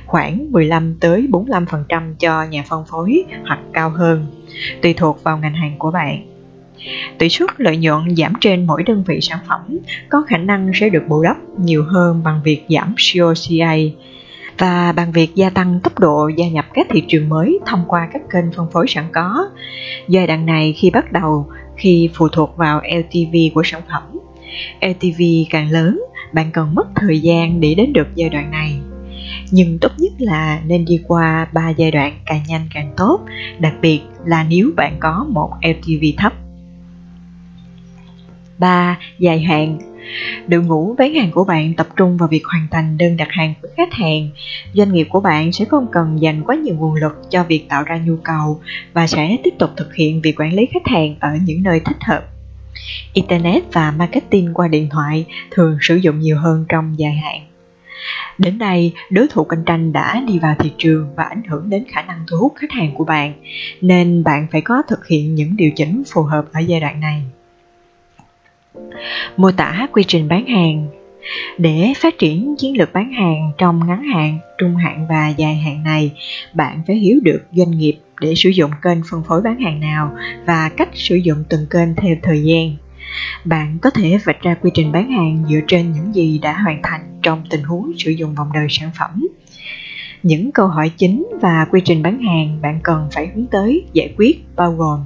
khoảng 0.06 0.52
15 0.52 0.94
tới 1.00 1.26
45% 1.30 2.14
cho 2.18 2.44
nhà 2.44 2.64
phân 2.68 2.84
phối 2.86 3.24
hoặc 3.46 3.60
cao 3.72 3.90
hơn, 3.90 4.26
tùy 4.82 4.94
thuộc 4.94 5.22
vào 5.22 5.38
ngành 5.38 5.54
hàng 5.54 5.78
của 5.78 5.90
bạn. 5.90 6.35
Tỷ 7.18 7.28
suất 7.28 7.50
lợi 7.56 7.76
nhuận 7.76 8.16
giảm 8.16 8.32
trên 8.40 8.66
mỗi 8.66 8.82
đơn 8.82 9.04
vị 9.06 9.18
sản 9.22 9.38
phẩm 9.48 9.78
có 10.08 10.22
khả 10.28 10.38
năng 10.38 10.70
sẽ 10.74 10.88
được 10.88 11.02
bù 11.08 11.22
đắp 11.22 11.36
nhiều 11.58 11.84
hơn 11.84 12.22
bằng 12.24 12.40
việc 12.44 12.64
giảm 12.68 12.94
COCA 12.96 13.76
và 14.58 14.92
bằng 14.92 15.12
việc 15.12 15.34
gia 15.34 15.50
tăng 15.50 15.80
tốc 15.82 15.98
độ 15.98 16.28
gia 16.36 16.48
nhập 16.48 16.64
các 16.74 16.86
thị 16.90 17.02
trường 17.08 17.28
mới 17.28 17.58
thông 17.66 17.84
qua 17.88 18.08
các 18.12 18.22
kênh 18.32 18.52
phân 18.56 18.66
phối 18.72 18.86
sẵn 18.88 19.04
có. 19.12 19.48
Giai 20.08 20.26
đoạn 20.26 20.46
này 20.46 20.72
khi 20.72 20.90
bắt 20.90 21.12
đầu 21.12 21.46
khi 21.76 22.10
phụ 22.14 22.28
thuộc 22.28 22.56
vào 22.56 22.80
LTV 22.80 23.36
của 23.54 23.62
sản 23.64 23.82
phẩm. 23.90 24.02
LTV 24.80 25.22
càng 25.50 25.70
lớn, 25.70 26.00
bạn 26.32 26.50
cần 26.52 26.74
mất 26.74 26.86
thời 26.96 27.20
gian 27.20 27.60
để 27.60 27.74
đến 27.74 27.92
được 27.92 28.08
giai 28.14 28.28
đoạn 28.28 28.50
này. 28.50 28.78
Nhưng 29.50 29.78
tốt 29.78 29.90
nhất 29.98 30.12
là 30.18 30.60
nên 30.66 30.84
đi 30.84 31.00
qua 31.08 31.48
3 31.52 31.70
giai 31.70 31.90
đoạn 31.90 32.18
càng 32.26 32.40
nhanh 32.48 32.68
càng 32.74 32.92
tốt, 32.96 33.20
đặc 33.58 33.74
biệt 33.82 34.00
là 34.24 34.46
nếu 34.48 34.70
bạn 34.76 34.96
có 35.00 35.26
một 35.30 35.50
LTV 35.62 36.04
thấp. 36.16 36.32
3. 38.58 38.98
Dài 39.18 39.40
hạn 39.40 39.78
Đội 40.48 40.62
ngũ 40.62 40.94
bán 40.98 41.14
hàng 41.14 41.30
của 41.30 41.44
bạn 41.44 41.74
tập 41.74 41.88
trung 41.96 42.16
vào 42.16 42.28
việc 42.28 42.44
hoàn 42.44 42.66
thành 42.70 42.98
đơn 42.98 43.16
đặt 43.16 43.28
hàng 43.30 43.54
của 43.62 43.68
khách 43.76 43.92
hàng. 43.92 44.28
Doanh 44.72 44.92
nghiệp 44.92 45.06
của 45.10 45.20
bạn 45.20 45.52
sẽ 45.52 45.64
không 45.64 45.86
cần 45.92 46.20
dành 46.20 46.42
quá 46.42 46.56
nhiều 46.56 46.74
nguồn 46.74 46.94
lực 46.94 47.12
cho 47.30 47.44
việc 47.44 47.68
tạo 47.68 47.82
ra 47.82 48.00
nhu 48.04 48.16
cầu 48.16 48.60
và 48.92 49.06
sẽ 49.06 49.36
tiếp 49.44 49.54
tục 49.58 49.70
thực 49.76 49.94
hiện 49.94 50.20
việc 50.20 50.40
quản 50.40 50.52
lý 50.52 50.66
khách 50.66 50.86
hàng 50.86 51.16
ở 51.20 51.38
những 51.44 51.62
nơi 51.62 51.80
thích 51.80 51.96
hợp. 52.00 52.24
Internet 53.12 53.62
và 53.72 53.90
marketing 53.90 54.54
qua 54.54 54.68
điện 54.68 54.88
thoại 54.90 55.24
thường 55.50 55.78
sử 55.80 55.96
dụng 55.96 56.20
nhiều 56.20 56.38
hơn 56.38 56.64
trong 56.68 56.98
dài 56.98 57.14
hạn. 57.14 57.40
Đến 58.38 58.58
đây, 58.58 58.92
đối 59.10 59.28
thủ 59.28 59.44
cạnh 59.44 59.64
tranh 59.66 59.92
đã 59.92 60.22
đi 60.26 60.38
vào 60.38 60.54
thị 60.58 60.72
trường 60.78 61.14
và 61.14 61.24
ảnh 61.24 61.42
hưởng 61.48 61.70
đến 61.70 61.84
khả 61.88 62.02
năng 62.02 62.24
thu 62.30 62.36
hút 62.36 62.52
khách 62.56 62.72
hàng 62.72 62.94
của 62.94 63.04
bạn, 63.04 63.32
nên 63.80 64.24
bạn 64.24 64.46
phải 64.52 64.60
có 64.60 64.82
thực 64.88 65.06
hiện 65.06 65.34
những 65.34 65.56
điều 65.56 65.70
chỉnh 65.70 66.02
phù 66.12 66.22
hợp 66.22 66.44
ở 66.52 66.60
giai 66.60 66.80
đoạn 66.80 67.00
này 67.00 67.22
mô 69.36 69.50
tả 69.52 69.86
quy 69.92 70.04
trình 70.08 70.28
bán 70.28 70.46
hàng. 70.46 70.88
Để 71.58 71.92
phát 71.96 72.18
triển 72.18 72.54
chiến 72.58 72.78
lược 72.78 72.92
bán 72.92 73.12
hàng 73.12 73.50
trong 73.58 73.86
ngắn 73.86 74.02
hạn, 74.02 74.38
trung 74.58 74.76
hạn 74.76 75.06
và 75.08 75.28
dài 75.28 75.54
hạn 75.56 75.82
này, 75.84 76.12
bạn 76.54 76.82
phải 76.86 76.96
hiểu 76.96 77.18
được 77.22 77.42
doanh 77.52 77.70
nghiệp 77.70 77.94
để 78.20 78.34
sử 78.36 78.50
dụng 78.50 78.70
kênh 78.82 78.98
phân 79.10 79.22
phối 79.28 79.42
bán 79.42 79.60
hàng 79.60 79.80
nào 79.80 80.12
và 80.46 80.70
cách 80.76 80.88
sử 80.94 81.16
dụng 81.16 81.44
từng 81.48 81.66
kênh 81.70 81.94
theo 81.96 82.16
thời 82.22 82.42
gian. 82.42 82.76
Bạn 83.44 83.78
có 83.82 83.90
thể 83.90 84.18
vạch 84.24 84.42
ra 84.42 84.54
quy 84.54 84.70
trình 84.74 84.92
bán 84.92 85.10
hàng 85.10 85.44
dựa 85.48 85.60
trên 85.66 85.92
những 85.92 86.14
gì 86.14 86.38
đã 86.38 86.52
hoàn 86.52 86.80
thành 86.82 87.00
trong 87.22 87.42
tình 87.50 87.62
huống 87.62 87.92
sử 87.98 88.10
dụng 88.10 88.34
vòng 88.34 88.48
đời 88.54 88.66
sản 88.70 88.90
phẩm. 88.98 89.26
Những 90.22 90.52
câu 90.52 90.66
hỏi 90.66 90.90
chính 90.96 91.26
và 91.40 91.66
quy 91.70 91.80
trình 91.84 92.02
bán 92.02 92.22
hàng 92.22 92.58
bạn 92.62 92.80
cần 92.82 93.08
phải 93.12 93.26
hướng 93.34 93.46
tới 93.46 93.84
giải 93.92 94.14
quyết 94.16 94.44
bao 94.56 94.72
gồm 94.72 95.00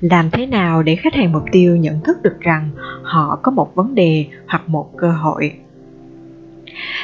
làm 0.00 0.30
thế 0.30 0.46
nào 0.46 0.82
để 0.82 0.96
khách 0.96 1.14
hàng 1.14 1.32
mục 1.32 1.44
tiêu 1.52 1.76
nhận 1.76 2.00
thức 2.00 2.22
được 2.22 2.40
rằng 2.40 2.70
họ 3.02 3.38
có 3.42 3.50
một 3.50 3.74
vấn 3.74 3.94
đề 3.94 4.26
hoặc 4.46 4.68
một 4.68 4.96
cơ 4.96 5.10
hội? 5.10 5.52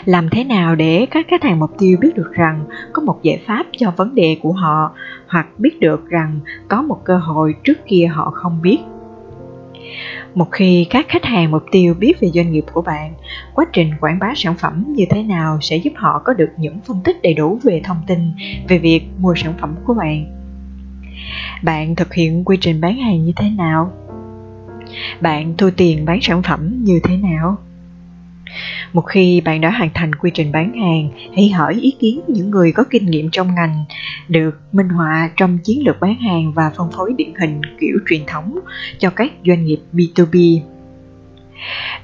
Làm 0.05 0.29
thế 0.31 0.45
nào 0.45 0.75
để 0.75 1.07
các 1.11 1.27
khách 1.29 1.43
hàng 1.43 1.59
mục 1.59 1.71
tiêu 1.79 1.99
biết 2.01 2.15
được 2.15 2.33
rằng 2.33 2.65
có 2.93 3.03
một 3.03 3.23
giải 3.23 3.41
pháp 3.47 3.67
cho 3.77 3.93
vấn 3.97 4.15
đề 4.15 4.37
của 4.43 4.53
họ 4.53 4.93
hoặc 5.29 5.47
biết 5.59 5.81
được 5.81 6.09
rằng 6.09 6.41
có 6.69 6.83
một 6.83 7.01
cơ 7.05 7.19
hội 7.19 7.55
trước 7.65 7.79
kia 7.87 8.07
họ 8.07 8.31
không 8.31 8.63
biết? 8.63 8.79
Một 10.35 10.53
khi 10.53 10.87
các 10.91 11.07
khách 11.09 11.25
hàng 11.25 11.51
mục 11.51 11.63
tiêu 11.71 11.95
biết 11.95 12.21
về 12.21 12.31
doanh 12.35 12.53
nghiệp 12.53 12.65
của 12.73 12.83
bạn, 12.83 13.15
quá 13.55 13.67
trình 13.73 13.91
quảng 14.01 14.19
bá 14.19 14.33
sản 14.37 14.55
phẩm 14.55 14.85
như 14.89 15.05
thế 15.11 15.23
nào 15.23 15.59
sẽ 15.61 15.77
giúp 15.77 15.93
họ 15.97 16.23
có 16.25 16.35
được 16.35 16.51
những 16.57 16.81
phân 16.87 17.01
tích 17.05 17.23
đầy 17.23 17.35
đủ 17.35 17.59
về 17.63 17.81
thông 17.85 18.01
tin 18.07 18.19
về 18.69 18.79
việc 18.79 19.03
mua 19.19 19.35
sản 19.37 19.55
phẩm 19.61 19.75
của 19.85 19.95
bạn? 19.95 20.44
Bạn 21.63 21.95
thực 21.95 22.15
hiện 22.15 22.45
quy 22.45 22.57
trình 22.61 22.81
bán 22.81 22.97
hàng 22.97 23.25
như 23.25 23.33
thế 23.37 23.51
nào? 23.51 23.93
Bạn 25.21 25.55
thu 25.59 25.71
tiền 25.77 26.05
bán 26.05 26.19
sản 26.23 26.43
phẩm 26.43 26.85
như 26.85 27.01
thế 27.05 27.17
nào? 27.17 27.59
Một 28.93 29.01
khi 29.01 29.41
bạn 29.41 29.61
đã 29.61 29.71
hoàn 29.71 29.91
thành 29.95 30.15
quy 30.15 30.31
trình 30.35 30.53
bán 30.53 30.73
hàng, 30.73 31.11
hãy 31.37 31.49
hỏi 31.49 31.75
ý 31.75 31.95
kiến 32.01 32.21
những 32.29 32.51
người 32.51 32.73
có 32.73 32.85
kinh 32.91 33.07
nghiệm 33.07 33.31
trong 33.31 33.55
ngành, 33.55 33.85
được 34.29 34.61
minh 34.73 34.89
họa 34.89 35.31
trong 35.37 35.59
chiến 35.59 35.87
lược 35.87 36.01
bán 36.01 36.15
hàng 36.15 36.53
và 36.53 36.71
phân 36.77 36.91
phối 36.93 37.15
điển 37.17 37.33
hình 37.41 37.61
kiểu 37.81 37.99
truyền 38.09 38.21
thống 38.27 38.59
cho 38.99 39.11
các 39.11 39.33
doanh 39.47 39.65
nghiệp 39.65 39.79
B2B 39.93 40.61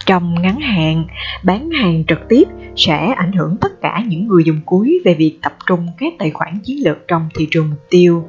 trong 0.07 0.43
ngắn 0.43 0.61
hạn, 0.61 1.05
bán 1.43 1.71
hàng 1.71 2.05
trực 2.05 2.29
tiếp 2.29 2.45
sẽ 2.77 3.13
ảnh 3.17 3.33
hưởng 3.33 3.57
tất 3.61 3.81
cả 3.81 4.03
những 4.07 4.27
người 4.27 4.45
dùng 4.45 4.61
cuối 4.67 5.01
về 5.05 5.15
việc 5.15 5.39
tập 5.43 5.57
trung 5.67 5.87
các 5.99 6.13
tài 6.19 6.31
khoản 6.31 6.59
chiến 6.65 6.77
lược 6.85 7.09
trong 7.09 7.29
thị 7.35 7.49
trường 7.51 7.71
mục 7.71 7.91
tiêu. 7.91 8.25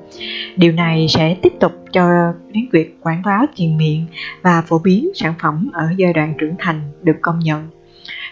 Điều 0.55 0.71
này 0.71 1.07
sẽ 1.09 1.35
tiếp 1.41 1.53
tục 1.59 1.71
cho 1.91 2.33
đến 2.51 2.69
việc 2.71 2.97
quảng 3.01 3.21
bá 3.25 3.39
truyền 3.55 3.77
miệng 3.77 4.05
và 4.41 4.63
phổ 4.67 4.79
biến 4.79 5.09
sản 5.15 5.33
phẩm 5.41 5.69
ở 5.73 5.93
giai 5.97 6.13
đoạn 6.13 6.33
trưởng 6.37 6.55
thành 6.59 6.81
được 7.01 7.17
công 7.21 7.39
nhận. 7.39 7.69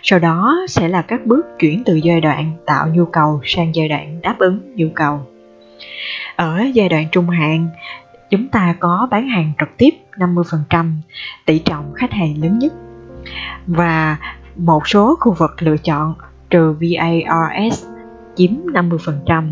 Sau 0.03 0.19
đó 0.19 0.55
sẽ 0.69 0.88
là 0.88 1.01
các 1.01 1.25
bước 1.25 1.46
chuyển 1.60 1.84
từ 1.86 1.96
giai 1.96 2.22
đoạn 2.22 2.51
tạo 2.65 2.88
nhu 2.93 3.05
cầu 3.05 3.41
sang 3.43 3.75
giai 3.75 3.89
đoạn 3.89 4.22
đáp 4.22 4.36
ứng 4.39 4.75
nhu 4.75 4.88
cầu. 4.96 5.19
Ở 6.36 6.63
giai 6.74 6.89
đoạn 6.89 7.05
trung 7.12 7.29
hạn, 7.29 7.67
chúng 8.29 8.48
ta 8.48 8.75
có 8.79 9.08
bán 9.12 9.27
hàng 9.27 9.51
trực 9.60 9.69
tiếp 9.77 9.89
50%, 10.19 10.91
tỷ 11.45 11.59
trọng 11.59 11.93
khách 11.93 12.11
hàng 12.11 12.33
lớn 12.41 12.59
nhất 12.59 12.73
và 13.67 14.17
một 14.55 14.88
số 14.88 15.17
khu 15.19 15.33
vực 15.33 15.51
lựa 15.59 15.77
chọn 15.77 16.13
trừ 16.49 16.73
VARS 16.73 17.85
chiếm 18.35 18.51
50% 18.51 19.51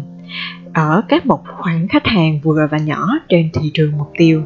ở 0.73 1.01
các 1.09 1.25
một 1.25 1.43
khoản 1.57 1.87
khách 1.87 2.07
hàng 2.07 2.39
vừa 2.43 2.67
và 2.71 2.77
nhỏ 2.77 3.07
trên 3.29 3.49
thị 3.53 3.71
trường 3.73 3.97
mục 3.97 4.11
tiêu. 4.17 4.43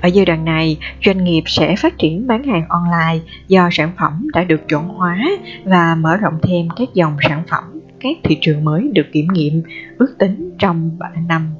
Ở 0.00 0.06
giai 0.06 0.24
đoạn 0.24 0.44
này, 0.44 0.78
doanh 1.04 1.24
nghiệp 1.24 1.42
sẽ 1.46 1.76
phát 1.76 1.98
triển 1.98 2.26
bán 2.26 2.42
hàng 2.42 2.68
online 2.68 3.24
do 3.48 3.68
sản 3.72 3.90
phẩm 3.98 4.26
đã 4.32 4.44
được 4.44 4.68
chuẩn 4.68 4.88
hóa 4.88 5.18
và 5.64 5.94
mở 5.94 6.16
rộng 6.16 6.38
thêm 6.42 6.68
các 6.76 6.88
dòng 6.94 7.16
sản 7.28 7.42
phẩm 7.50 7.64
các 8.00 8.16
thị 8.22 8.38
trường 8.40 8.64
mới 8.64 8.90
được 8.92 9.06
kiểm 9.12 9.26
nghiệm 9.32 9.62
ước 9.98 10.14
tính 10.18 10.50
trong 10.58 10.98
3 10.98 11.10
năm. 11.28 11.54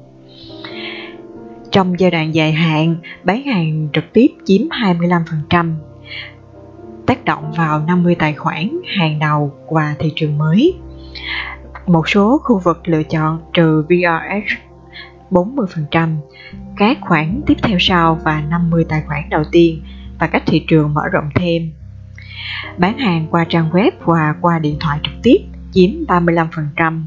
Trong 1.76 2.00
giai 2.00 2.10
đoạn 2.10 2.34
dài 2.34 2.52
hạn, 2.52 2.96
bán 3.24 3.42
hàng 3.42 3.88
trực 3.92 4.04
tiếp 4.12 4.26
chiếm 4.44 4.60
25%, 4.68 5.74
tác 7.06 7.24
động 7.24 7.52
vào 7.56 7.84
50 7.86 8.14
tài 8.14 8.34
khoản 8.34 8.80
hàng 8.98 9.18
đầu 9.18 9.52
và 9.70 9.94
thị 9.98 10.12
trường 10.16 10.38
mới. 10.38 10.74
Một 11.86 12.08
số 12.08 12.40
khu 12.44 12.58
vực 12.58 12.88
lựa 12.88 13.02
chọn 13.02 13.40
trừ 13.52 13.82
VRS 13.82 14.52
40%, 15.30 16.16
các 16.76 16.98
khoản 17.00 17.40
tiếp 17.46 17.54
theo 17.62 17.78
sau 17.80 18.18
và 18.24 18.42
50 18.50 18.84
tài 18.88 19.02
khoản 19.06 19.30
đầu 19.30 19.42
tiên 19.52 19.82
và 20.18 20.26
các 20.26 20.42
thị 20.46 20.64
trường 20.68 20.94
mở 20.94 21.02
rộng 21.12 21.30
thêm. 21.34 21.72
Bán 22.78 22.98
hàng 22.98 23.26
qua 23.30 23.44
trang 23.48 23.70
web 23.70 23.90
và 24.04 24.34
qua 24.40 24.58
điện 24.58 24.76
thoại 24.80 24.98
trực 25.02 25.14
tiếp 25.22 25.38
chiếm 25.72 25.90
35% 26.06 27.02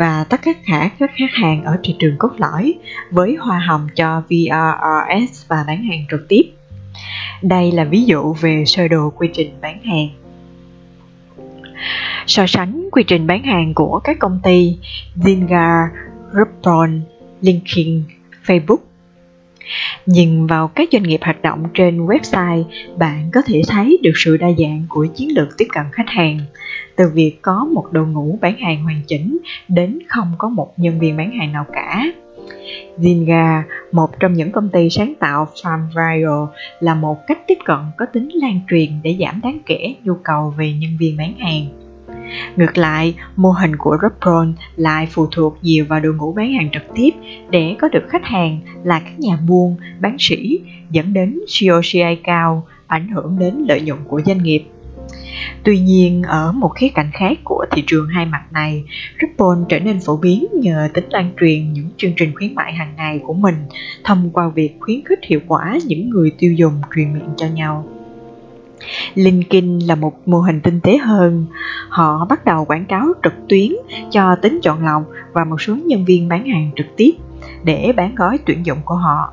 và 0.00 0.24
tất 0.24 0.40
cả 0.66 0.90
các 0.98 1.10
khách 1.14 1.32
hàng 1.32 1.64
ở 1.64 1.78
thị 1.82 1.96
trường 1.98 2.16
cốt 2.18 2.30
lõi 2.36 2.74
với 3.10 3.36
hoa 3.40 3.58
hồng 3.58 3.88
cho 3.94 4.20
VRRS 4.20 5.48
và 5.48 5.64
bán 5.66 5.82
hàng 5.82 6.04
trực 6.10 6.28
tiếp. 6.28 6.42
Đây 7.42 7.72
là 7.72 7.84
ví 7.84 8.04
dụ 8.04 8.32
về 8.32 8.64
sơ 8.66 8.88
đồ 8.88 9.10
quy 9.10 9.28
trình 9.32 9.50
bán 9.60 9.82
hàng. 9.82 10.08
So 12.26 12.46
sánh 12.46 12.88
quy 12.92 13.02
trình 13.02 13.26
bán 13.26 13.42
hàng 13.42 13.74
của 13.74 14.00
các 14.04 14.18
công 14.18 14.40
ty 14.42 14.78
Zynga, 15.16 15.86
Groupon, 16.32 17.00
LinkedIn, 17.40 18.02
Facebook. 18.46 18.89
Nhìn 20.06 20.46
vào 20.46 20.68
các 20.68 20.88
doanh 20.92 21.02
nghiệp 21.02 21.20
hoạt 21.22 21.42
động 21.42 21.64
trên 21.74 22.06
website, 22.06 22.64
bạn 22.98 23.30
có 23.32 23.42
thể 23.46 23.62
thấy 23.68 23.98
được 24.02 24.12
sự 24.14 24.36
đa 24.36 24.48
dạng 24.58 24.84
của 24.88 25.06
chiến 25.16 25.28
lược 25.34 25.48
tiếp 25.58 25.66
cận 25.74 25.84
khách 25.92 26.08
hàng, 26.08 26.38
từ 26.96 27.04
việc 27.14 27.42
có 27.42 27.64
một 27.64 27.86
đội 27.92 28.06
ngũ 28.06 28.38
bán 28.40 28.56
hàng 28.58 28.82
hoàn 28.82 29.02
chỉnh 29.06 29.38
đến 29.68 29.98
không 30.08 30.32
có 30.38 30.48
một 30.48 30.72
nhân 30.76 30.98
viên 30.98 31.16
bán 31.16 31.30
hàng 31.38 31.52
nào 31.52 31.64
cả. 31.72 32.04
Zynga, 32.98 33.62
một 33.92 34.20
trong 34.20 34.32
những 34.32 34.52
công 34.52 34.68
ty 34.68 34.90
sáng 34.90 35.14
tạo 35.20 35.46
Farm 35.62 35.86
Viral, 35.88 36.60
là 36.80 36.94
một 36.94 37.18
cách 37.26 37.38
tiếp 37.46 37.58
cận 37.64 37.78
có 37.98 38.06
tính 38.06 38.28
lan 38.32 38.60
truyền 38.70 38.88
để 39.02 39.16
giảm 39.20 39.40
đáng 39.42 39.58
kể 39.66 39.94
nhu 40.04 40.14
cầu 40.24 40.54
về 40.58 40.72
nhân 40.72 40.90
viên 40.98 41.16
bán 41.16 41.38
hàng. 41.38 41.66
Ngược 42.56 42.78
lại, 42.78 43.14
mô 43.36 43.50
hình 43.50 43.76
của 43.76 43.98
Repron 44.02 44.52
lại 44.76 45.08
phụ 45.10 45.26
thuộc 45.26 45.58
nhiều 45.62 45.84
vào 45.88 46.00
đội 46.00 46.14
ngũ 46.14 46.32
bán 46.32 46.52
hàng 46.52 46.68
trực 46.72 46.82
tiếp 46.94 47.10
để 47.50 47.76
có 47.80 47.88
được 47.88 48.04
khách 48.08 48.24
hàng 48.24 48.60
là 48.84 49.00
các 49.00 49.20
nhà 49.20 49.38
buôn, 49.48 49.76
bán 50.00 50.16
sĩ, 50.18 50.60
dẫn 50.90 51.12
đến 51.12 51.40
COCI 51.40 52.16
cao, 52.24 52.66
ảnh 52.86 53.08
hưởng 53.08 53.38
đến 53.38 53.54
lợi 53.68 53.80
nhuận 53.80 53.98
của 54.08 54.20
doanh 54.26 54.42
nghiệp. 54.42 54.64
Tuy 55.62 55.78
nhiên, 55.78 56.22
ở 56.22 56.52
một 56.52 56.68
khía 56.68 56.88
cạnh 56.88 57.10
khác 57.12 57.38
của 57.44 57.64
thị 57.70 57.84
trường 57.86 58.08
hai 58.08 58.26
mặt 58.26 58.42
này, 58.52 58.84
Groupon 59.18 59.64
trở 59.68 59.78
nên 59.78 60.00
phổ 60.00 60.16
biến 60.16 60.46
nhờ 60.52 60.88
tính 60.94 61.04
lan 61.10 61.30
truyền 61.40 61.72
những 61.72 61.88
chương 61.96 62.12
trình 62.16 62.34
khuyến 62.34 62.54
mại 62.54 62.72
hàng 62.72 62.92
ngày 62.96 63.20
của 63.22 63.34
mình 63.34 63.54
thông 64.04 64.30
qua 64.32 64.48
việc 64.48 64.76
khuyến 64.80 65.00
khích 65.04 65.18
hiệu 65.22 65.40
quả 65.46 65.78
những 65.86 66.10
người 66.10 66.32
tiêu 66.38 66.52
dùng 66.52 66.72
truyền 66.94 67.12
miệng 67.12 67.30
cho 67.36 67.46
nhau. 67.46 67.86
LinkedIn 69.14 69.78
là 69.78 69.94
một 69.94 70.28
mô 70.28 70.40
hình 70.40 70.60
tinh 70.60 70.80
tế 70.80 70.96
hơn. 70.96 71.46
Họ 71.88 72.26
bắt 72.28 72.44
đầu 72.44 72.64
quảng 72.64 72.86
cáo 72.86 73.06
trực 73.22 73.34
tuyến 73.48 73.72
cho 74.10 74.36
tính 74.42 74.58
chọn 74.62 74.84
lọc 74.84 75.02
và 75.32 75.44
một 75.44 75.62
số 75.62 75.76
nhân 75.86 76.04
viên 76.04 76.28
bán 76.28 76.46
hàng 76.46 76.70
trực 76.76 76.86
tiếp 76.96 77.10
để 77.64 77.92
bán 77.96 78.14
gói 78.14 78.38
tuyển 78.46 78.66
dụng 78.66 78.78
của 78.84 78.94
họ 78.94 79.32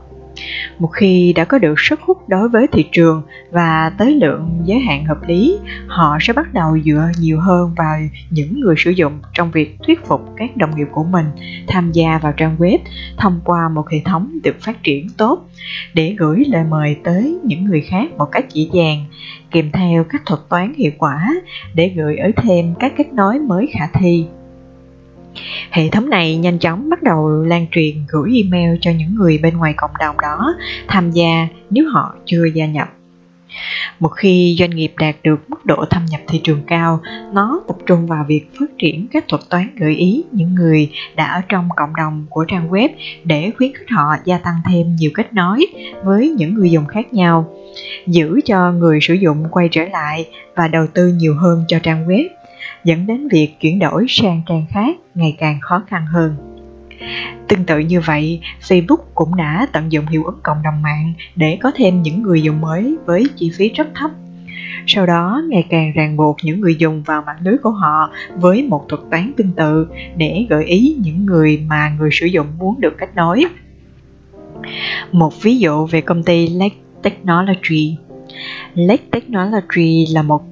một 0.80 0.88
khi 0.88 1.34
đã 1.34 1.46
có 1.46 1.58
được 1.58 1.80
sức 1.80 2.02
hút 2.02 2.30
đối 2.30 2.50
với 2.50 2.68
thị 2.72 2.86
trường 2.92 3.22
và 3.52 3.92
tới 3.98 4.16
lượng 4.16 4.62
giới 4.66 4.80
hạn 4.80 5.06
hợp 5.06 5.18
lý, 5.28 5.58
họ 5.88 6.18
sẽ 6.22 6.34
bắt 6.34 6.54
đầu 6.54 6.78
dựa 6.86 7.06
nhiều 7.20 7.40
hơn 7.40 7.74
vào 7.78 8.00
những 8.30 8.60
người 8.60 8.76
sử 8.78 8.92
dụng 8.92 9.22
trong 9.34 9.52
việc 9.52 9.78
thuyết 9.86 10.06
phục 10.06 10.22
các 10.38 10.58
đồng 10.58 10.76
nghiệp 10.76 10.88
của 10.92 11.04
mình 11.04 11.26
tham 11.68 11.92
gia 11.92 12.18
vào 12.18 12.34
trang 12.38 12.58
web 12.58 12.78
thông 13.18 13.42
qua 13.44 13.70
một 13.70 13.90
hệ 13.90 14.00
thống 14.06 14.40
được 14.44 14.56
phát 14.62 14.84
triển 14.84 15.08
tốt 15.18 15.50
để 15.94 16.16
gửi 16.18 16.44
lời 16.48 16.64
mời 16.70 16.98
tới 17.04 17.38
những 17.44 17.66
người 17.66 17.82
khác 17.82 18.12
một 18.18 18.28
cách 18.32 18.46
dễ 18.54 18.70
dàng, 18.74 19.06
kèm 19.52 19.72
theo 19.72 20.04
các 20.04 20.22
thuật 20.26 20.40
toán 20.50 20.74
hiệu 20.74 20.92
quả 20.98 21.34
để 21.74 21.94
gửi 21.96 22.18
ở 22.18 22.32
thêm 22.36 22.74
các 22.80 22.94
kết 22.98 23.14
nối 23.14 23.40
mới 23.40 23.70
khả 23.74 23.88
thi. 23.94 24.26
Hệ 25.72 25.90
thống 25.90 26.10
này 26.10 26.38
nhanh 26.38 26.60
chóng 26.60 26.90
bắt 26.90 27.04
đầu 27.04 27.44
lan 27.44 27.66
truyền 27.72 27.96
gửi 28.08 28.44
email 28.44 28.78
cho 28.82 28.92
những 28.92 29.16
người 29.16 29.38
bên 29.38 29.58
ngoài 29.58 29.74
cộng 29.78 29.92
đồng 30.00 30.16
đó 30.22 30.56
tham 30.88 31.12
gia 31.12 31.48
nếu 31.70 31.90
họ 31.90 32.16
chưa 32.26 32.46
gia 32.46 32.66
nhập. 32.66 32.88
Một 34.00 34.10
khi 34.10 34.56
doanh 34.60 34.70
nghiệp 34.70 34.94
đạt 35.00 35.16
được 35.24 35.50
mức 35.50 35.66
độ 35.66 35.86
thâm 35.90 36.06
nhập 36.06 36.22
thị 36.28 36.42
trường 36.44 36.62
cao, 36.68 37.00
nó 37.34 37.62
tập 37.68 37.78
trung 37.86 38.08
vào 38.08 38.26
việc 38.28 38.46
phát 38.60 38.66
triển 38.78 39.08
các 39.12 39.26
thuật 39.28 39.42
toán 39.50 39.76
gợi 39.76 39.96
ý 39.96 40.24
những 40.32 40.56
người 40.56 40.92
đã 41.16 41.26
ở 41.26 41.42
trong 41.50 41.70
cộng 41.76 41.96
đồng 41.96 42.26
của 42.30 42.46
trang 42.48 42.70
web 42.70 42.90
để 43.24 43.52
khuyến 43.58 43.74
khích 43.74 43.90
họ 43.90 44.16
gia 44.26 44.38
tăng 44.38 44.56
thêm 44.70 44.96
nhiều 44.96 45.12
kết 45.14 45.34
nối 45.34 45.66
với 46.04 46.30
những 46.30 46.54
người 46.54 46.72
dùng 46.72 46.86
khác 46.86 47.14
nhau, 47.14 47.54
giữ 48.08 48.40
cho 48.46 48.72
người 48.72 49.00
sử 49.02 49.14
dụng 49.14 49.46
quay 49.52 49.70
trở 49.72 49.86
lại 49.86 50.30
và 50.56 50.68
đầu 50.68 50.88
tư 50.94 51.08
nhiều 51.08 51.36
hơn 51.36 51.64
cho 51.68 51.80
trang 51.84 52.08
web 52.08 52.28
dẫn 52.88 53.08
đến 53.08 53.28
việc 53.28 53.60
chuyển 53.60 53.80
đổi 53.80 54.06
sang 54.10 54.42
trang 54.48 54.66
khác 54.70 54.98
ngày 55.16 55.36
càng 55.38 55.60
khó 55.62 55.84
khăn 55.88 56.06
hơn. 56.06 56.36
Tương 57.48 57.64
tự 57.64 57.80
như 57.80 58.02
vậy, 58.02 58.42
Facebook 58.62 58.98
cũng 59.16 59.36
đã 59.36 59.68
tận 59.74 59.92
dụng 59.92 60.06
hiệu 60.06 60.24
ứng 60.24 60.40
cộng 60.44 60.58
đồng 60.64 60.82
mạng 60.82 61.14
để 61.36 61.58
có 61.62 61.72
thêm 61.76 62.02
những 62.02 62.22
người 62.22 62.42
dùng 62.42 62.62
mới 62.62 62.98
với 63.06 63.24
chi 63.36 63.52
phí 63.58 63.70
rất 63.70 63.88
thấp. 63.96 64.12
Sau 64.88 65.06
đó, 65.06 65.42
ngày 65.50 65.66
càng 65.70 65.92
ràng 65.96 66.18
buộc 66.18 66.38
những 66.44 66.62
người 66.62 66.76
dùng 66.76 67.04
vào 67.04 67.24
mạng 67.26 67.38
lưới 67.44 67.58
của 67.64 67.70
họ 67.70 68.10
với 68.36 68.64
một 68.64 68.86
thuật 68.90 69.02
toán 69.12 69.32
tương 69.38 69.52
tự 69.52 69.88
để 70.18 70.46
gợi 70.50 70.66
ý 70.66 70.96
những 71.04 71.26
người 71.26 71.62
mà 71.68 71.90
người 72.00 72.10
sử 72.12 72.26
dụng 72.26 72.48
muốn 72.60 72.82
được 72.82 72.96
kết 72.98 73.16
nối. 73.16 73.46
Một 75.12 75.42
ví 75.42 75.58
dụ 75.58 75.86
về 75.86 76.02
công 76.02 76.24
ty 76.24 76.48
Lake 76.48 76.76
Technology. 77.04 77.98
Lake 78.74 79.04
Technology 79.12 80.06
là 80.14 80.22
một 80.22 80.44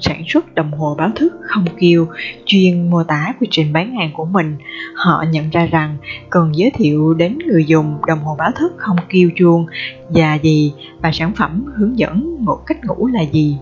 sản 0.00 0.22
xuất 0.28 0.54
đồng 0.54 0.72
hồ 0.72 0.94
báo 0.98 1.10
thức 1.16 1.32
không 1.42 1.64
kêu 1.78 2.06
chuyên 2.46 2.90
mô 2.90 3.02
tả 3.02 3.32
quy 3.40 3.46
trình 3.50 3.72
bán 3.72 3.96
hàng 3.96 4.10
của 4.12 4.24
mình 4.24 4.56
họ 4.94 5.24
nhận 5.30 5.50
ra 5.50 5.66
rằng 5.66 5.96
cần 6.30 6.52
giới 6.54 6.70
thiệu 6.70 7.14
đến 7.14 7.38
người 7.46 7.64
dùng 7.64 7.98
đồng 8.06 8.18
hồ 8.18 8.36
báo 8.38 8.50
thức 8.56 8.72
không 8.76 8.96
kêu 9.08 9.30
chuông 9.36 9.66
và 10.08 10.34
gì 10.34 10.72
và 11.02 11.12
sản 11.12 11.32
phẩm 11.36 11.64
hướng 11.76 11.98
dẫn 11.98 12.36
một 12.44 12.58
cách 12.66 12.84
ngủ 12.84 13.06
là 13.06 13.22
gì 13.22 13.56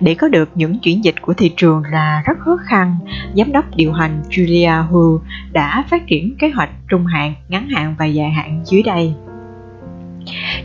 Để 0.00 0.14
có 0.14 0.28
được 0.28 0.50
những 0.54 0.78
chuyển 0.78 1.04
dịch 1.04 1.14
của 1.22 1.34
thị 1.34 1.52
trường 1.56 1.82
là 1.92 2.22
rất 2.26 2.38
khó 2.38 2.56
khăn, 2.64 2.96
giám 3.34 3.52
đốc 3.52 3.76
điều 3.76 3.92
hành 3.92 4.22
Julia 4.30 4.86
Hu 4.86 5.20
đã 5.52 5.84
phát 5.90 6.06
triển 6.06 6.36
kế 6.38 6.50
hoạch 6.50 6.70
trung 6.88 7.06
hạn, 7.06 7.34
ngắn 7.48 7.68
hạn 7.68 7.94
và 7.98 8.04
dài 8.04 8.30
hạn 8.30 8.62
dưới 8.64 8.82
đây. 8.82 9.14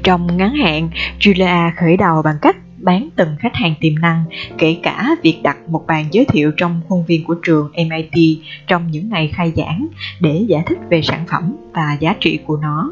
Trong 0.03 0.37
ngắn 0.37 0.53
hạn, 0.55 0.89
Julia 1.19 1.71
khởi 1.75 1.97
đầu 1.97 2.21
bằng 2.21 2.35
cách 2.41 2.55
bán 2.83 3.09
từng 3.15 3.35
khách 3.39 3.55
hàng 3.55 3.73
tiềm 3.79 3.99
năng, 4.01 4.23
kể 4.57 4.77
cả 4.83 5.15
việc 5.23 5.39
đặt 5.43 5.57
một 5.67 5.83
bàn 5.87 6.05
giới 6.11 6.25
thiệu 6.25 6.51
trong 6.57 6.81
khuôn 6.87 7.05
viên 7.05 7.23
của 7.23 7.35
trường 7.43 7.71
MIT 7.89 8.39
trong 8.67 8.91
những 8.91 9.09
ngày 9.09 9.31
khai 9.33 9.53
giảng 9.55 9.87
để 10.19 10.45
giải 10.47 10.63
thích 10.65 10.77
về 10.89 11.01
sản 11.01 11.25
phẩm 11.31 11.55
và 11.73 11.97
giá 11.99 12.15
trị 12.19 12.39
của 12.45 12.57
nó. 12.57 12.91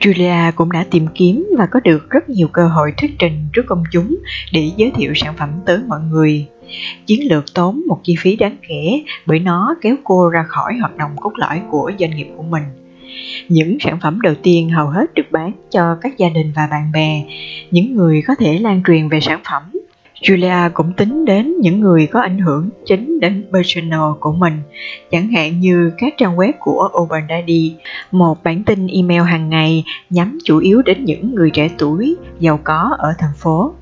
Julia 0.00 0.52
cũng 0.52 0.72
đã 0.72 0.84
tìm 0.90 1.06
kiếm 1.14 1.46
và 1.58 1.66
có 1.66 1.80
được 1.80 2.10
rất 2.10 2.28
nhiều 2.28 2.48
cơ 2.48 2.68
hội 2.68 2.92
thuyết 2.96 3.10
trình 3.18 3.48
trước 3.52 3.62
công 3.66 3.84
chúng 3.92 4.16
để 4.52 4.70
giới 4.76 4.92
thiệu 4.94 5.12
sản 5.16 5.34
phẩm 5.36 5.50
tới 5.66 5.78
mọi 5.88 6.00
người. 6.00 6.46
Chiến 7.06 7.20
lược 7.30 7.54
tốn 7.54 7.82
một 7.86 8.00
chi 8.02 8.16
phí 8.20 8.36
đáng 8.36 8.56
kể 8.68 9.02
bởi 9.26 9.38
nó 9.38 9.74
kéo 9.80 9.96
cô 10.04 10.28
ra 10.28 10.42
khỏi 10.48 10.76
hoạt 10.80 10.96
động 10.96 11.10
cốt 11.16 11.32
lõi 11.36 11.62
của 11.70 11.92
doanh 11.98 12.16
nghiệp 12.16 12.28
của 12.36 12.42
mình. 12.42 12.62
Những 13.48 13.76
sản 13.80 13.98
phẩm 14.02 14.20
đầu 14.20 14.34
tiên 14.42 14.70
hầu 14.70 14.86
hết 14.86 15.14
được 15.14 15.30
bán 15.30 15.52
cho 15.70 15.96
các 16.00 16.18
gia 16.18 16.28
đình 16.28 16.52
và 16.56 16.68
bạn 16.70 16.92
bè, 16.92 17.24
những 17.70 17.94
người 17.94 18.22
có 18.26 18.34
thể 18.34 18.58
lan 18.58 18.82
truyền 18.86 19.08
về 19.08 19.20
sản 19.20 19.40
phẩm. 19.50 19.62
Julia 20.22 20.70
cũng 20.74 20.92
tính 20.92 21.24
đến 21.24 21.54
những 21.60 21.80
người 21.80 22.06
có 22.06 22.20
ảnh 22.20 22.38
hưởng 22.38 22.70
chính 22.86 23.20
đến 23.20 23.44
personal 23.52 24.10
của 24.20 24.32
mình, 24.32 24.52
chẳng 25.10 25.28
hạn 25.28 25.60
như 25.60 25.92
các 25.98 26.14
trang 26.18 26.36
web 26.36 26.52
của 26.58 26.88
Urban 27.02 27.22
Daddy, 27.28 27.74
một 28.10 28.44
bản 28.44 28.64
tin 28.64 28.86
email 28.86 29.22
hàng 29.22 29.50
ngày 29.50 29.84
nhắm 30.10 30.38
chủ 30.44 30.58
yếu 30.58 30.82
đến 30.82 31.04
những 31.04 31.34
người 31.34 31.50
trẻ 31.50 31.68
tuổi, 31.78 32.16
giàu 32.40 32.60
có 32.64 32.96
ở 32.98 33.14
thành 33.18 33.34
phố. 33.38 33.74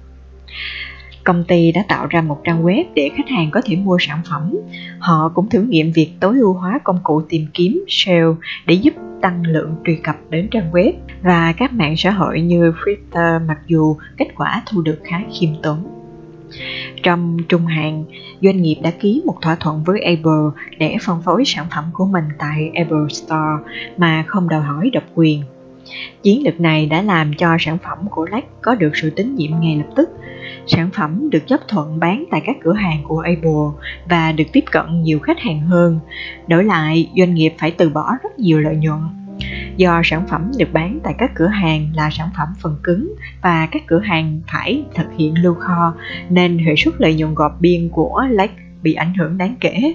Công 1.29 1.45
ty 1.45 1.73
đã 1.73 1.85
tạo 1.89 2.07
ra 2.07 2.21
một 2.21 2.41
trang 2.45 2.65
web 2.65 2.85
để 2.95 3.11
khách 3.17 3.29
hàng 3.29 3.51
có 3.51 3.61
thể 3.65 3.77
mua 3.77 3.97
sản 4.01 4.21
phẩm. 4.31 4.55
Họ 4.99 5.29
cũng 5.35 5.49
thử 5.49 5.63
nghiệm 5.63 5.93
việc 5.93 6.11
tối 6.21 6.39
ưu 6.39 6.53
hóa 6.53 6.79
công 6.85 7.01
cụ 7.03 7.23
tìm 7.29 7.47
kiếm 7.55 7.85
SEO 7.89 8.37
để 8.67 8.75
giúp 8.75 8.95
tăng 9.21 9.43
lượng 9.47 9.75
truy 9.85 9.97
cập 9.97 10.17
đến 10.31 10.49
trang 10.51 10.73
web 10.73 10.93
và 11.23 11.53
các 11.57 11.73
mạng 11.73 11.95
xã 11.97 12.11
hội 12.11 12.41
như 12.41 12.73
Twitter 12.73 13.47
mặc 13.47 13.59
dù 13.67 13.97
kết 14.17 14.27
quả 14.37 14.63
thu 14.67 14.83
được 14.83 15.01
khá 15.05 15.21
khiêm 15.41 15.51
tốn. 15.63 15.79
Trong 17.03 17.37
trung 17.49 17.67
hạn, 17.67 18.05
doanh 18.41 18.63
nghiệp 18.63 18.77
đã 18.83 18.91
ký 18.91 19.23
một 19.27 19.37
thỏa 19.43 19.55
thuận 19.55 19.85
với 19.85 20.01
Apple 20.01 20.63
để 20.79 20.97
phân 21.03 21.23
phối 21.23 21.43
sản 21.47 21.67
phẩm 21.75 21.85
của 21.93 22.07
mình 22.07 22.25
tại 22.39 22.71
Apple 22.75 23.09
Store 23.11 23.71
mà 23.97 24.25
không 24.27 24.49
đòi 24.49 24.61
hỏi 24.61 24.91
độc 24.93 25.05
quyền. 25.15 25.43
Chiến 26.23 26.43
lược 26.45 26.61
này 26.61 26.87
đã 26.87 27.03
làm 27.03 27.35
cho 27.35 27.57
sản 27.61 27.79
phẩm 27.85 27.99
của 28.11 28.27
Lack 28.27 28.63
có 28.63 28.75
được 28.75 28.91
sự 28.95 29.11
tín 29.11 29.35
nhiệm 29.35 29.51
ngay 29.61 29.77
lập 29.77 29.93
tức. 29.97 30.11
Sản 30.69 30.91
phẩm 30.95 31.31
được 31.31 31.47
chấp 31.47 31.61
thuận 31.69 32.01
bán 32.01 32.25
tại 32.31 32.43
các 32.45 32.57
cửa 32.63 32.73
hàng 32.73 33.03
của 33.05 33.19
Apple 33.19 33.89
và 34.09 34.33
được 34.33 34.45
tiếp 34.53 34.65
cận 34.73 35.03
nhiều 35.03 35.19
khách 35.19 35.39
hàng 35.41 35.61
hơn. 35.61 36.01
Đổi 36.47 36.65
lại, 36.65 37.11
doanh 37.19 37.35
nghiệp 37.35 37.55
phải 37.59 37.71
từ 37.71 37.91
bỏ 37.91 38.13
rất 38.23 38.39
nhiều 38.39 38.61
lợi 38.61 38.77
nhuận. 38.77 39.01
Do 39.77 40.01
sản 40.05 40.27
phẩm 40.29 40.51
được 40.59 40.73
bán 40.73 40.99
tại 41.03 41.15
các 41.19 41.31
cửa 41.35 41.47
hàng 41.47 41.91
là 41.95 42.11
sản 42.11 42.29
phẩm 42.37 42.49
phần 42.61 42.77
cứng 42.83 43.15
và 43.43 43.69
các 43.71 43.83
cửa 43.87 44.01
hàng 44.01 44.41
phải 44.53 44.85
thực 44.95 45.07
hiện 45.17 45.35
lưu 45.43 45.55
kho 45.55 45.95
nên 46.31 46.59
hệ 46.59 46.75
suất 46.77 46.95
lợi 46.99 47.15
nhuận 47.15 47.35
gọp 47.35 47.61
biên 47.61 47.89
của 47.89 48.23
Lake 48.31 48.55
bị 48.83 48.95
ảnh 48.95 49.15
hưởng 49.15 49.39
đáng 49.39 49.55
kể. 49.61 49.95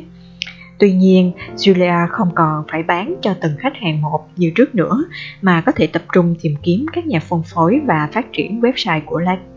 Tuy 0.80 0.92
nhiên, 0.94 1.32
Julia 1.56 2.08
không 2.10 2.30
còn 2.36 2.66
phải 2.72 2.84
bán 2.84 3.16
cho 3.22 3.34
từng 3.42 3.52
khách 3.60 3.74
hàng 3.82 4.02
một 4.02 4.28
như 4.36 4.52
trước 4.56 4.76
nữa, 4.76 5.04
mà 5.42 5.62
có 5.62 5.72
thể 5.72 5.88
tập 5.88 6.02
trung 6.14 6.36
tìm 6.42 6.56
kiếm 6.64 6.86
các 6.94 7.08
nhà 7.08 7.20
phân 7.20 7.44
phối 7.44 7.82
và 7.86 8.10
phát 8.14 8.34
triển 8.34 8.62
website 8.62 9.02
của 9.06 9.20
Lake. 9.20 9.53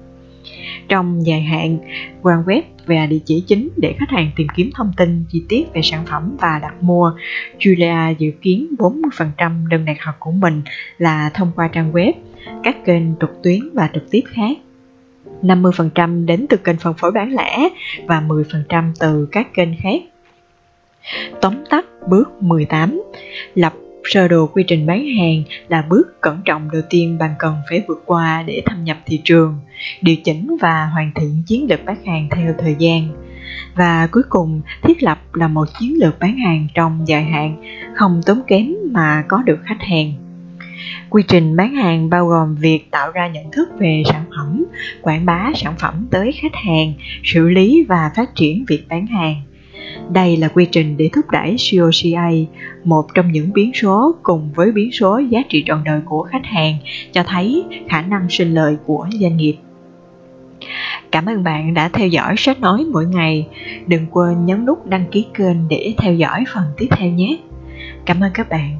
Trong 0.89 1.27
dài 1.27 1.41
hạn, 1.41 1.79
trang 2.23 2.43
web 2.47 2.63
và 2.87 3.07
địa 3.07 3.19
chỉ 3.25 3.45
chính 3.47 3.69
để 3.77 3.95
khách 3.99 4.11
hàng 4.11 4.31
tìm 4.37 4.47
kiếm 4.57 4.71
thông 4.75 4.93
tin 4.97 5.25
chi 5.29 5.43
tiết 5.49 5.65
về 5.75 5.83
sản 5.83 6.05
phẩm 6.07 6.37
và 6.41 6.59
đặt 6.63 6.83
mua. 6.83 7.13
Julia 7.59 8.15
dự 8.19 8.31
kiến 8.43 8.67
40% 8.79 9.69
đơn 9.69 9.85
đặt 9.85 9.97
hàng 10.01 10.15
của 10.19 10.31
mình 10.31 10.63
là 10.99 11.31
thông 11.35 11.53
qua 11.57 11.69
trang 11.69 11.93
web, 11.93 12.13
các 12.63 12.85
kênh 12.85 13.03
trực 13.21 13.43
tuyến 13.43 13.61
và 13.75 13.91
trực 13.95 14.11
tiếp 14.11 14.23
khác. 14.27 14.57
50% 15.43 16.27
đến 16.27 16.47
từ 16.49 16.57
kênh 16.57 16.77
phân 16.77 16.95
phối 16.95 17.13
bán 17.13 17.33
lẻ 17.35 17.69
và 18.07 18.21
10% 18.21 18.93
từ 19.01 19.29
các 19.33 19.55
kênh 19.55 19.69
khác 19.83 20.03
Tóm 21.41 21.55
tắt 21.71 21.85
bước 22.09 22.43
18 22.43 23.03
Lập 23.55 23.73
sơ 24.09 24.29
đồ 24.29 24.47
quy 24.47 24.65
trình 24.67 24.87
bán 24.87 25.07
hàng 25.19 25.43
là 25.69 25.83
bước 25.83 26.21
cẩn 26.21 26.43
trọng 26.45 26.71
đầu 26.71 26.83
tiên 26.91 27.19
bạn 27.19 27.31
cần 27.39 27.57
phải 27.71 27.83
vượt 27.89 28.03
qua 28.07 28.43
để 28.47 28.63
thâm 28.67 28.85
nhập 28.85 28.99
thị 29.07 29.21
trường, 29.25 29.59
điều 30.03 30.17
chỉnh 30.25 30.57
và 30.61 30.87
hoàn 30.87 31.13
thiện 31.15 31.43
chiến 31.47 31.67
lược 31.71 31.85
bán 31.85 32.05
hàng 32.07 32.29
theo 32.31 32.55
thời 32.59 32.75
gian. 32.79 33.09
Và 33.75 34.09
cuối 34.13 34.23
cùng, 34.29 34.61
thiết 34.83 35.03
lập 35.03 35.19
là 35.33 35.49
một 35.49 35.65
chiến 35.81 35.95
lược 36.01 36.19
bán 36.21 36.37
hàng 36.37 36.69
trong 36.75 37.09
dài 37.09 37.25
hạn, 37.25 37.63
không 37.95 38.21
tốn 38.27 38.41
kém 38.47 38.75
mà 38.91 39.25
có 39.29 39.43
được 39.43 39.59
khách 39.65 39.81
hàng. 39.81 40.13
Quy 41.11 41.23
trình 41.29 41.57
bán 41.57 41.75
hàng 41.75 42.11
bao 42.11 42.27
gồm 42.27 42.55
việc 42.55 42.91
tạo 42.91 43.11
ra 43.11 43.29
nhận 43.29 43.51
thức 43.51 43.69
về 43.79 44.03
sản 44.07 44.25
phẩm, 44.37 44.65
quảng 45.03 45.27
bá 45.27 45.51
sản 45.55 45.75
phẩm 45.79 46.07
tới 46.11 46.33
khách 46.33 46.55
hàng, 46.55 46.93
xử 47.25 47.49
lý 47.49 47.85
và 47.89 48.11
phát 48.17 48.35
triển 48.35 48.65
việc 48.69 48.87
bán 48.89 49.07
hàng 49.07 49.43
đây 50.11 50.37
là 50.37 50.49
quy 50.49 50.67
trình 50.73 50.97
để 50.97 51.11
thúc 51.13 51.25
đẩy 51.31 51.57
COCA, 51.71 52.31
một 52.85 53.07
trong 53.15 53.33
những 53.33 53.53
biến 53.53 53.71
số 53.75 54.15
cùng 54.23 54.51
với 54.55 54.73
biến 54.73 54.93
số 54.93 55.19
giá 55.19 55.43
trị 55.49 55.65
trọn 55.67 55.85
đời 55.85 56.01
của 56.05 56.23
khách 56.23 56.45
hàng, 56.45 56.75
cho 57.13 57.23
thấy 57.23 57.65
khả 57.89 58.03
năng 58.03 58.27
sinh 58.31 58.55
lời 58.55 58.77
của 58.87 59.07
doanh 59.21 59.37
nghiệp. 59.37 59.57
Cảm 61.13 61.27
ơn 61.27 61.45
bạn 61.45 61.75
đã 61.75 61.89
theo 61.89 62.09
dõi 62.09 62.35
sách 62.39 62.61
nói 62.61 62.85
mỗi 62.93 63.07
ngày. 63.07 63.49
Đừng 63.87 64.07
quên 64.11 64.47
nhấn 64.47 64.67
nút 64.67 64.87
đăng 64.87 65.05
ký 65.11 65.27
kênh 65.35 65.69
để 65.69 65.95
theo 65.99 66.15
dõi 66.15 66.45
phần 66.55 66.65
tiếp 66.77 66.87
theo 66.91 67.11
nhé. 67.11 67.39
Cảm 68.07 68.21
ơn 68.21 68.31
các 68.35 68.49
bạn. 68.49 68.77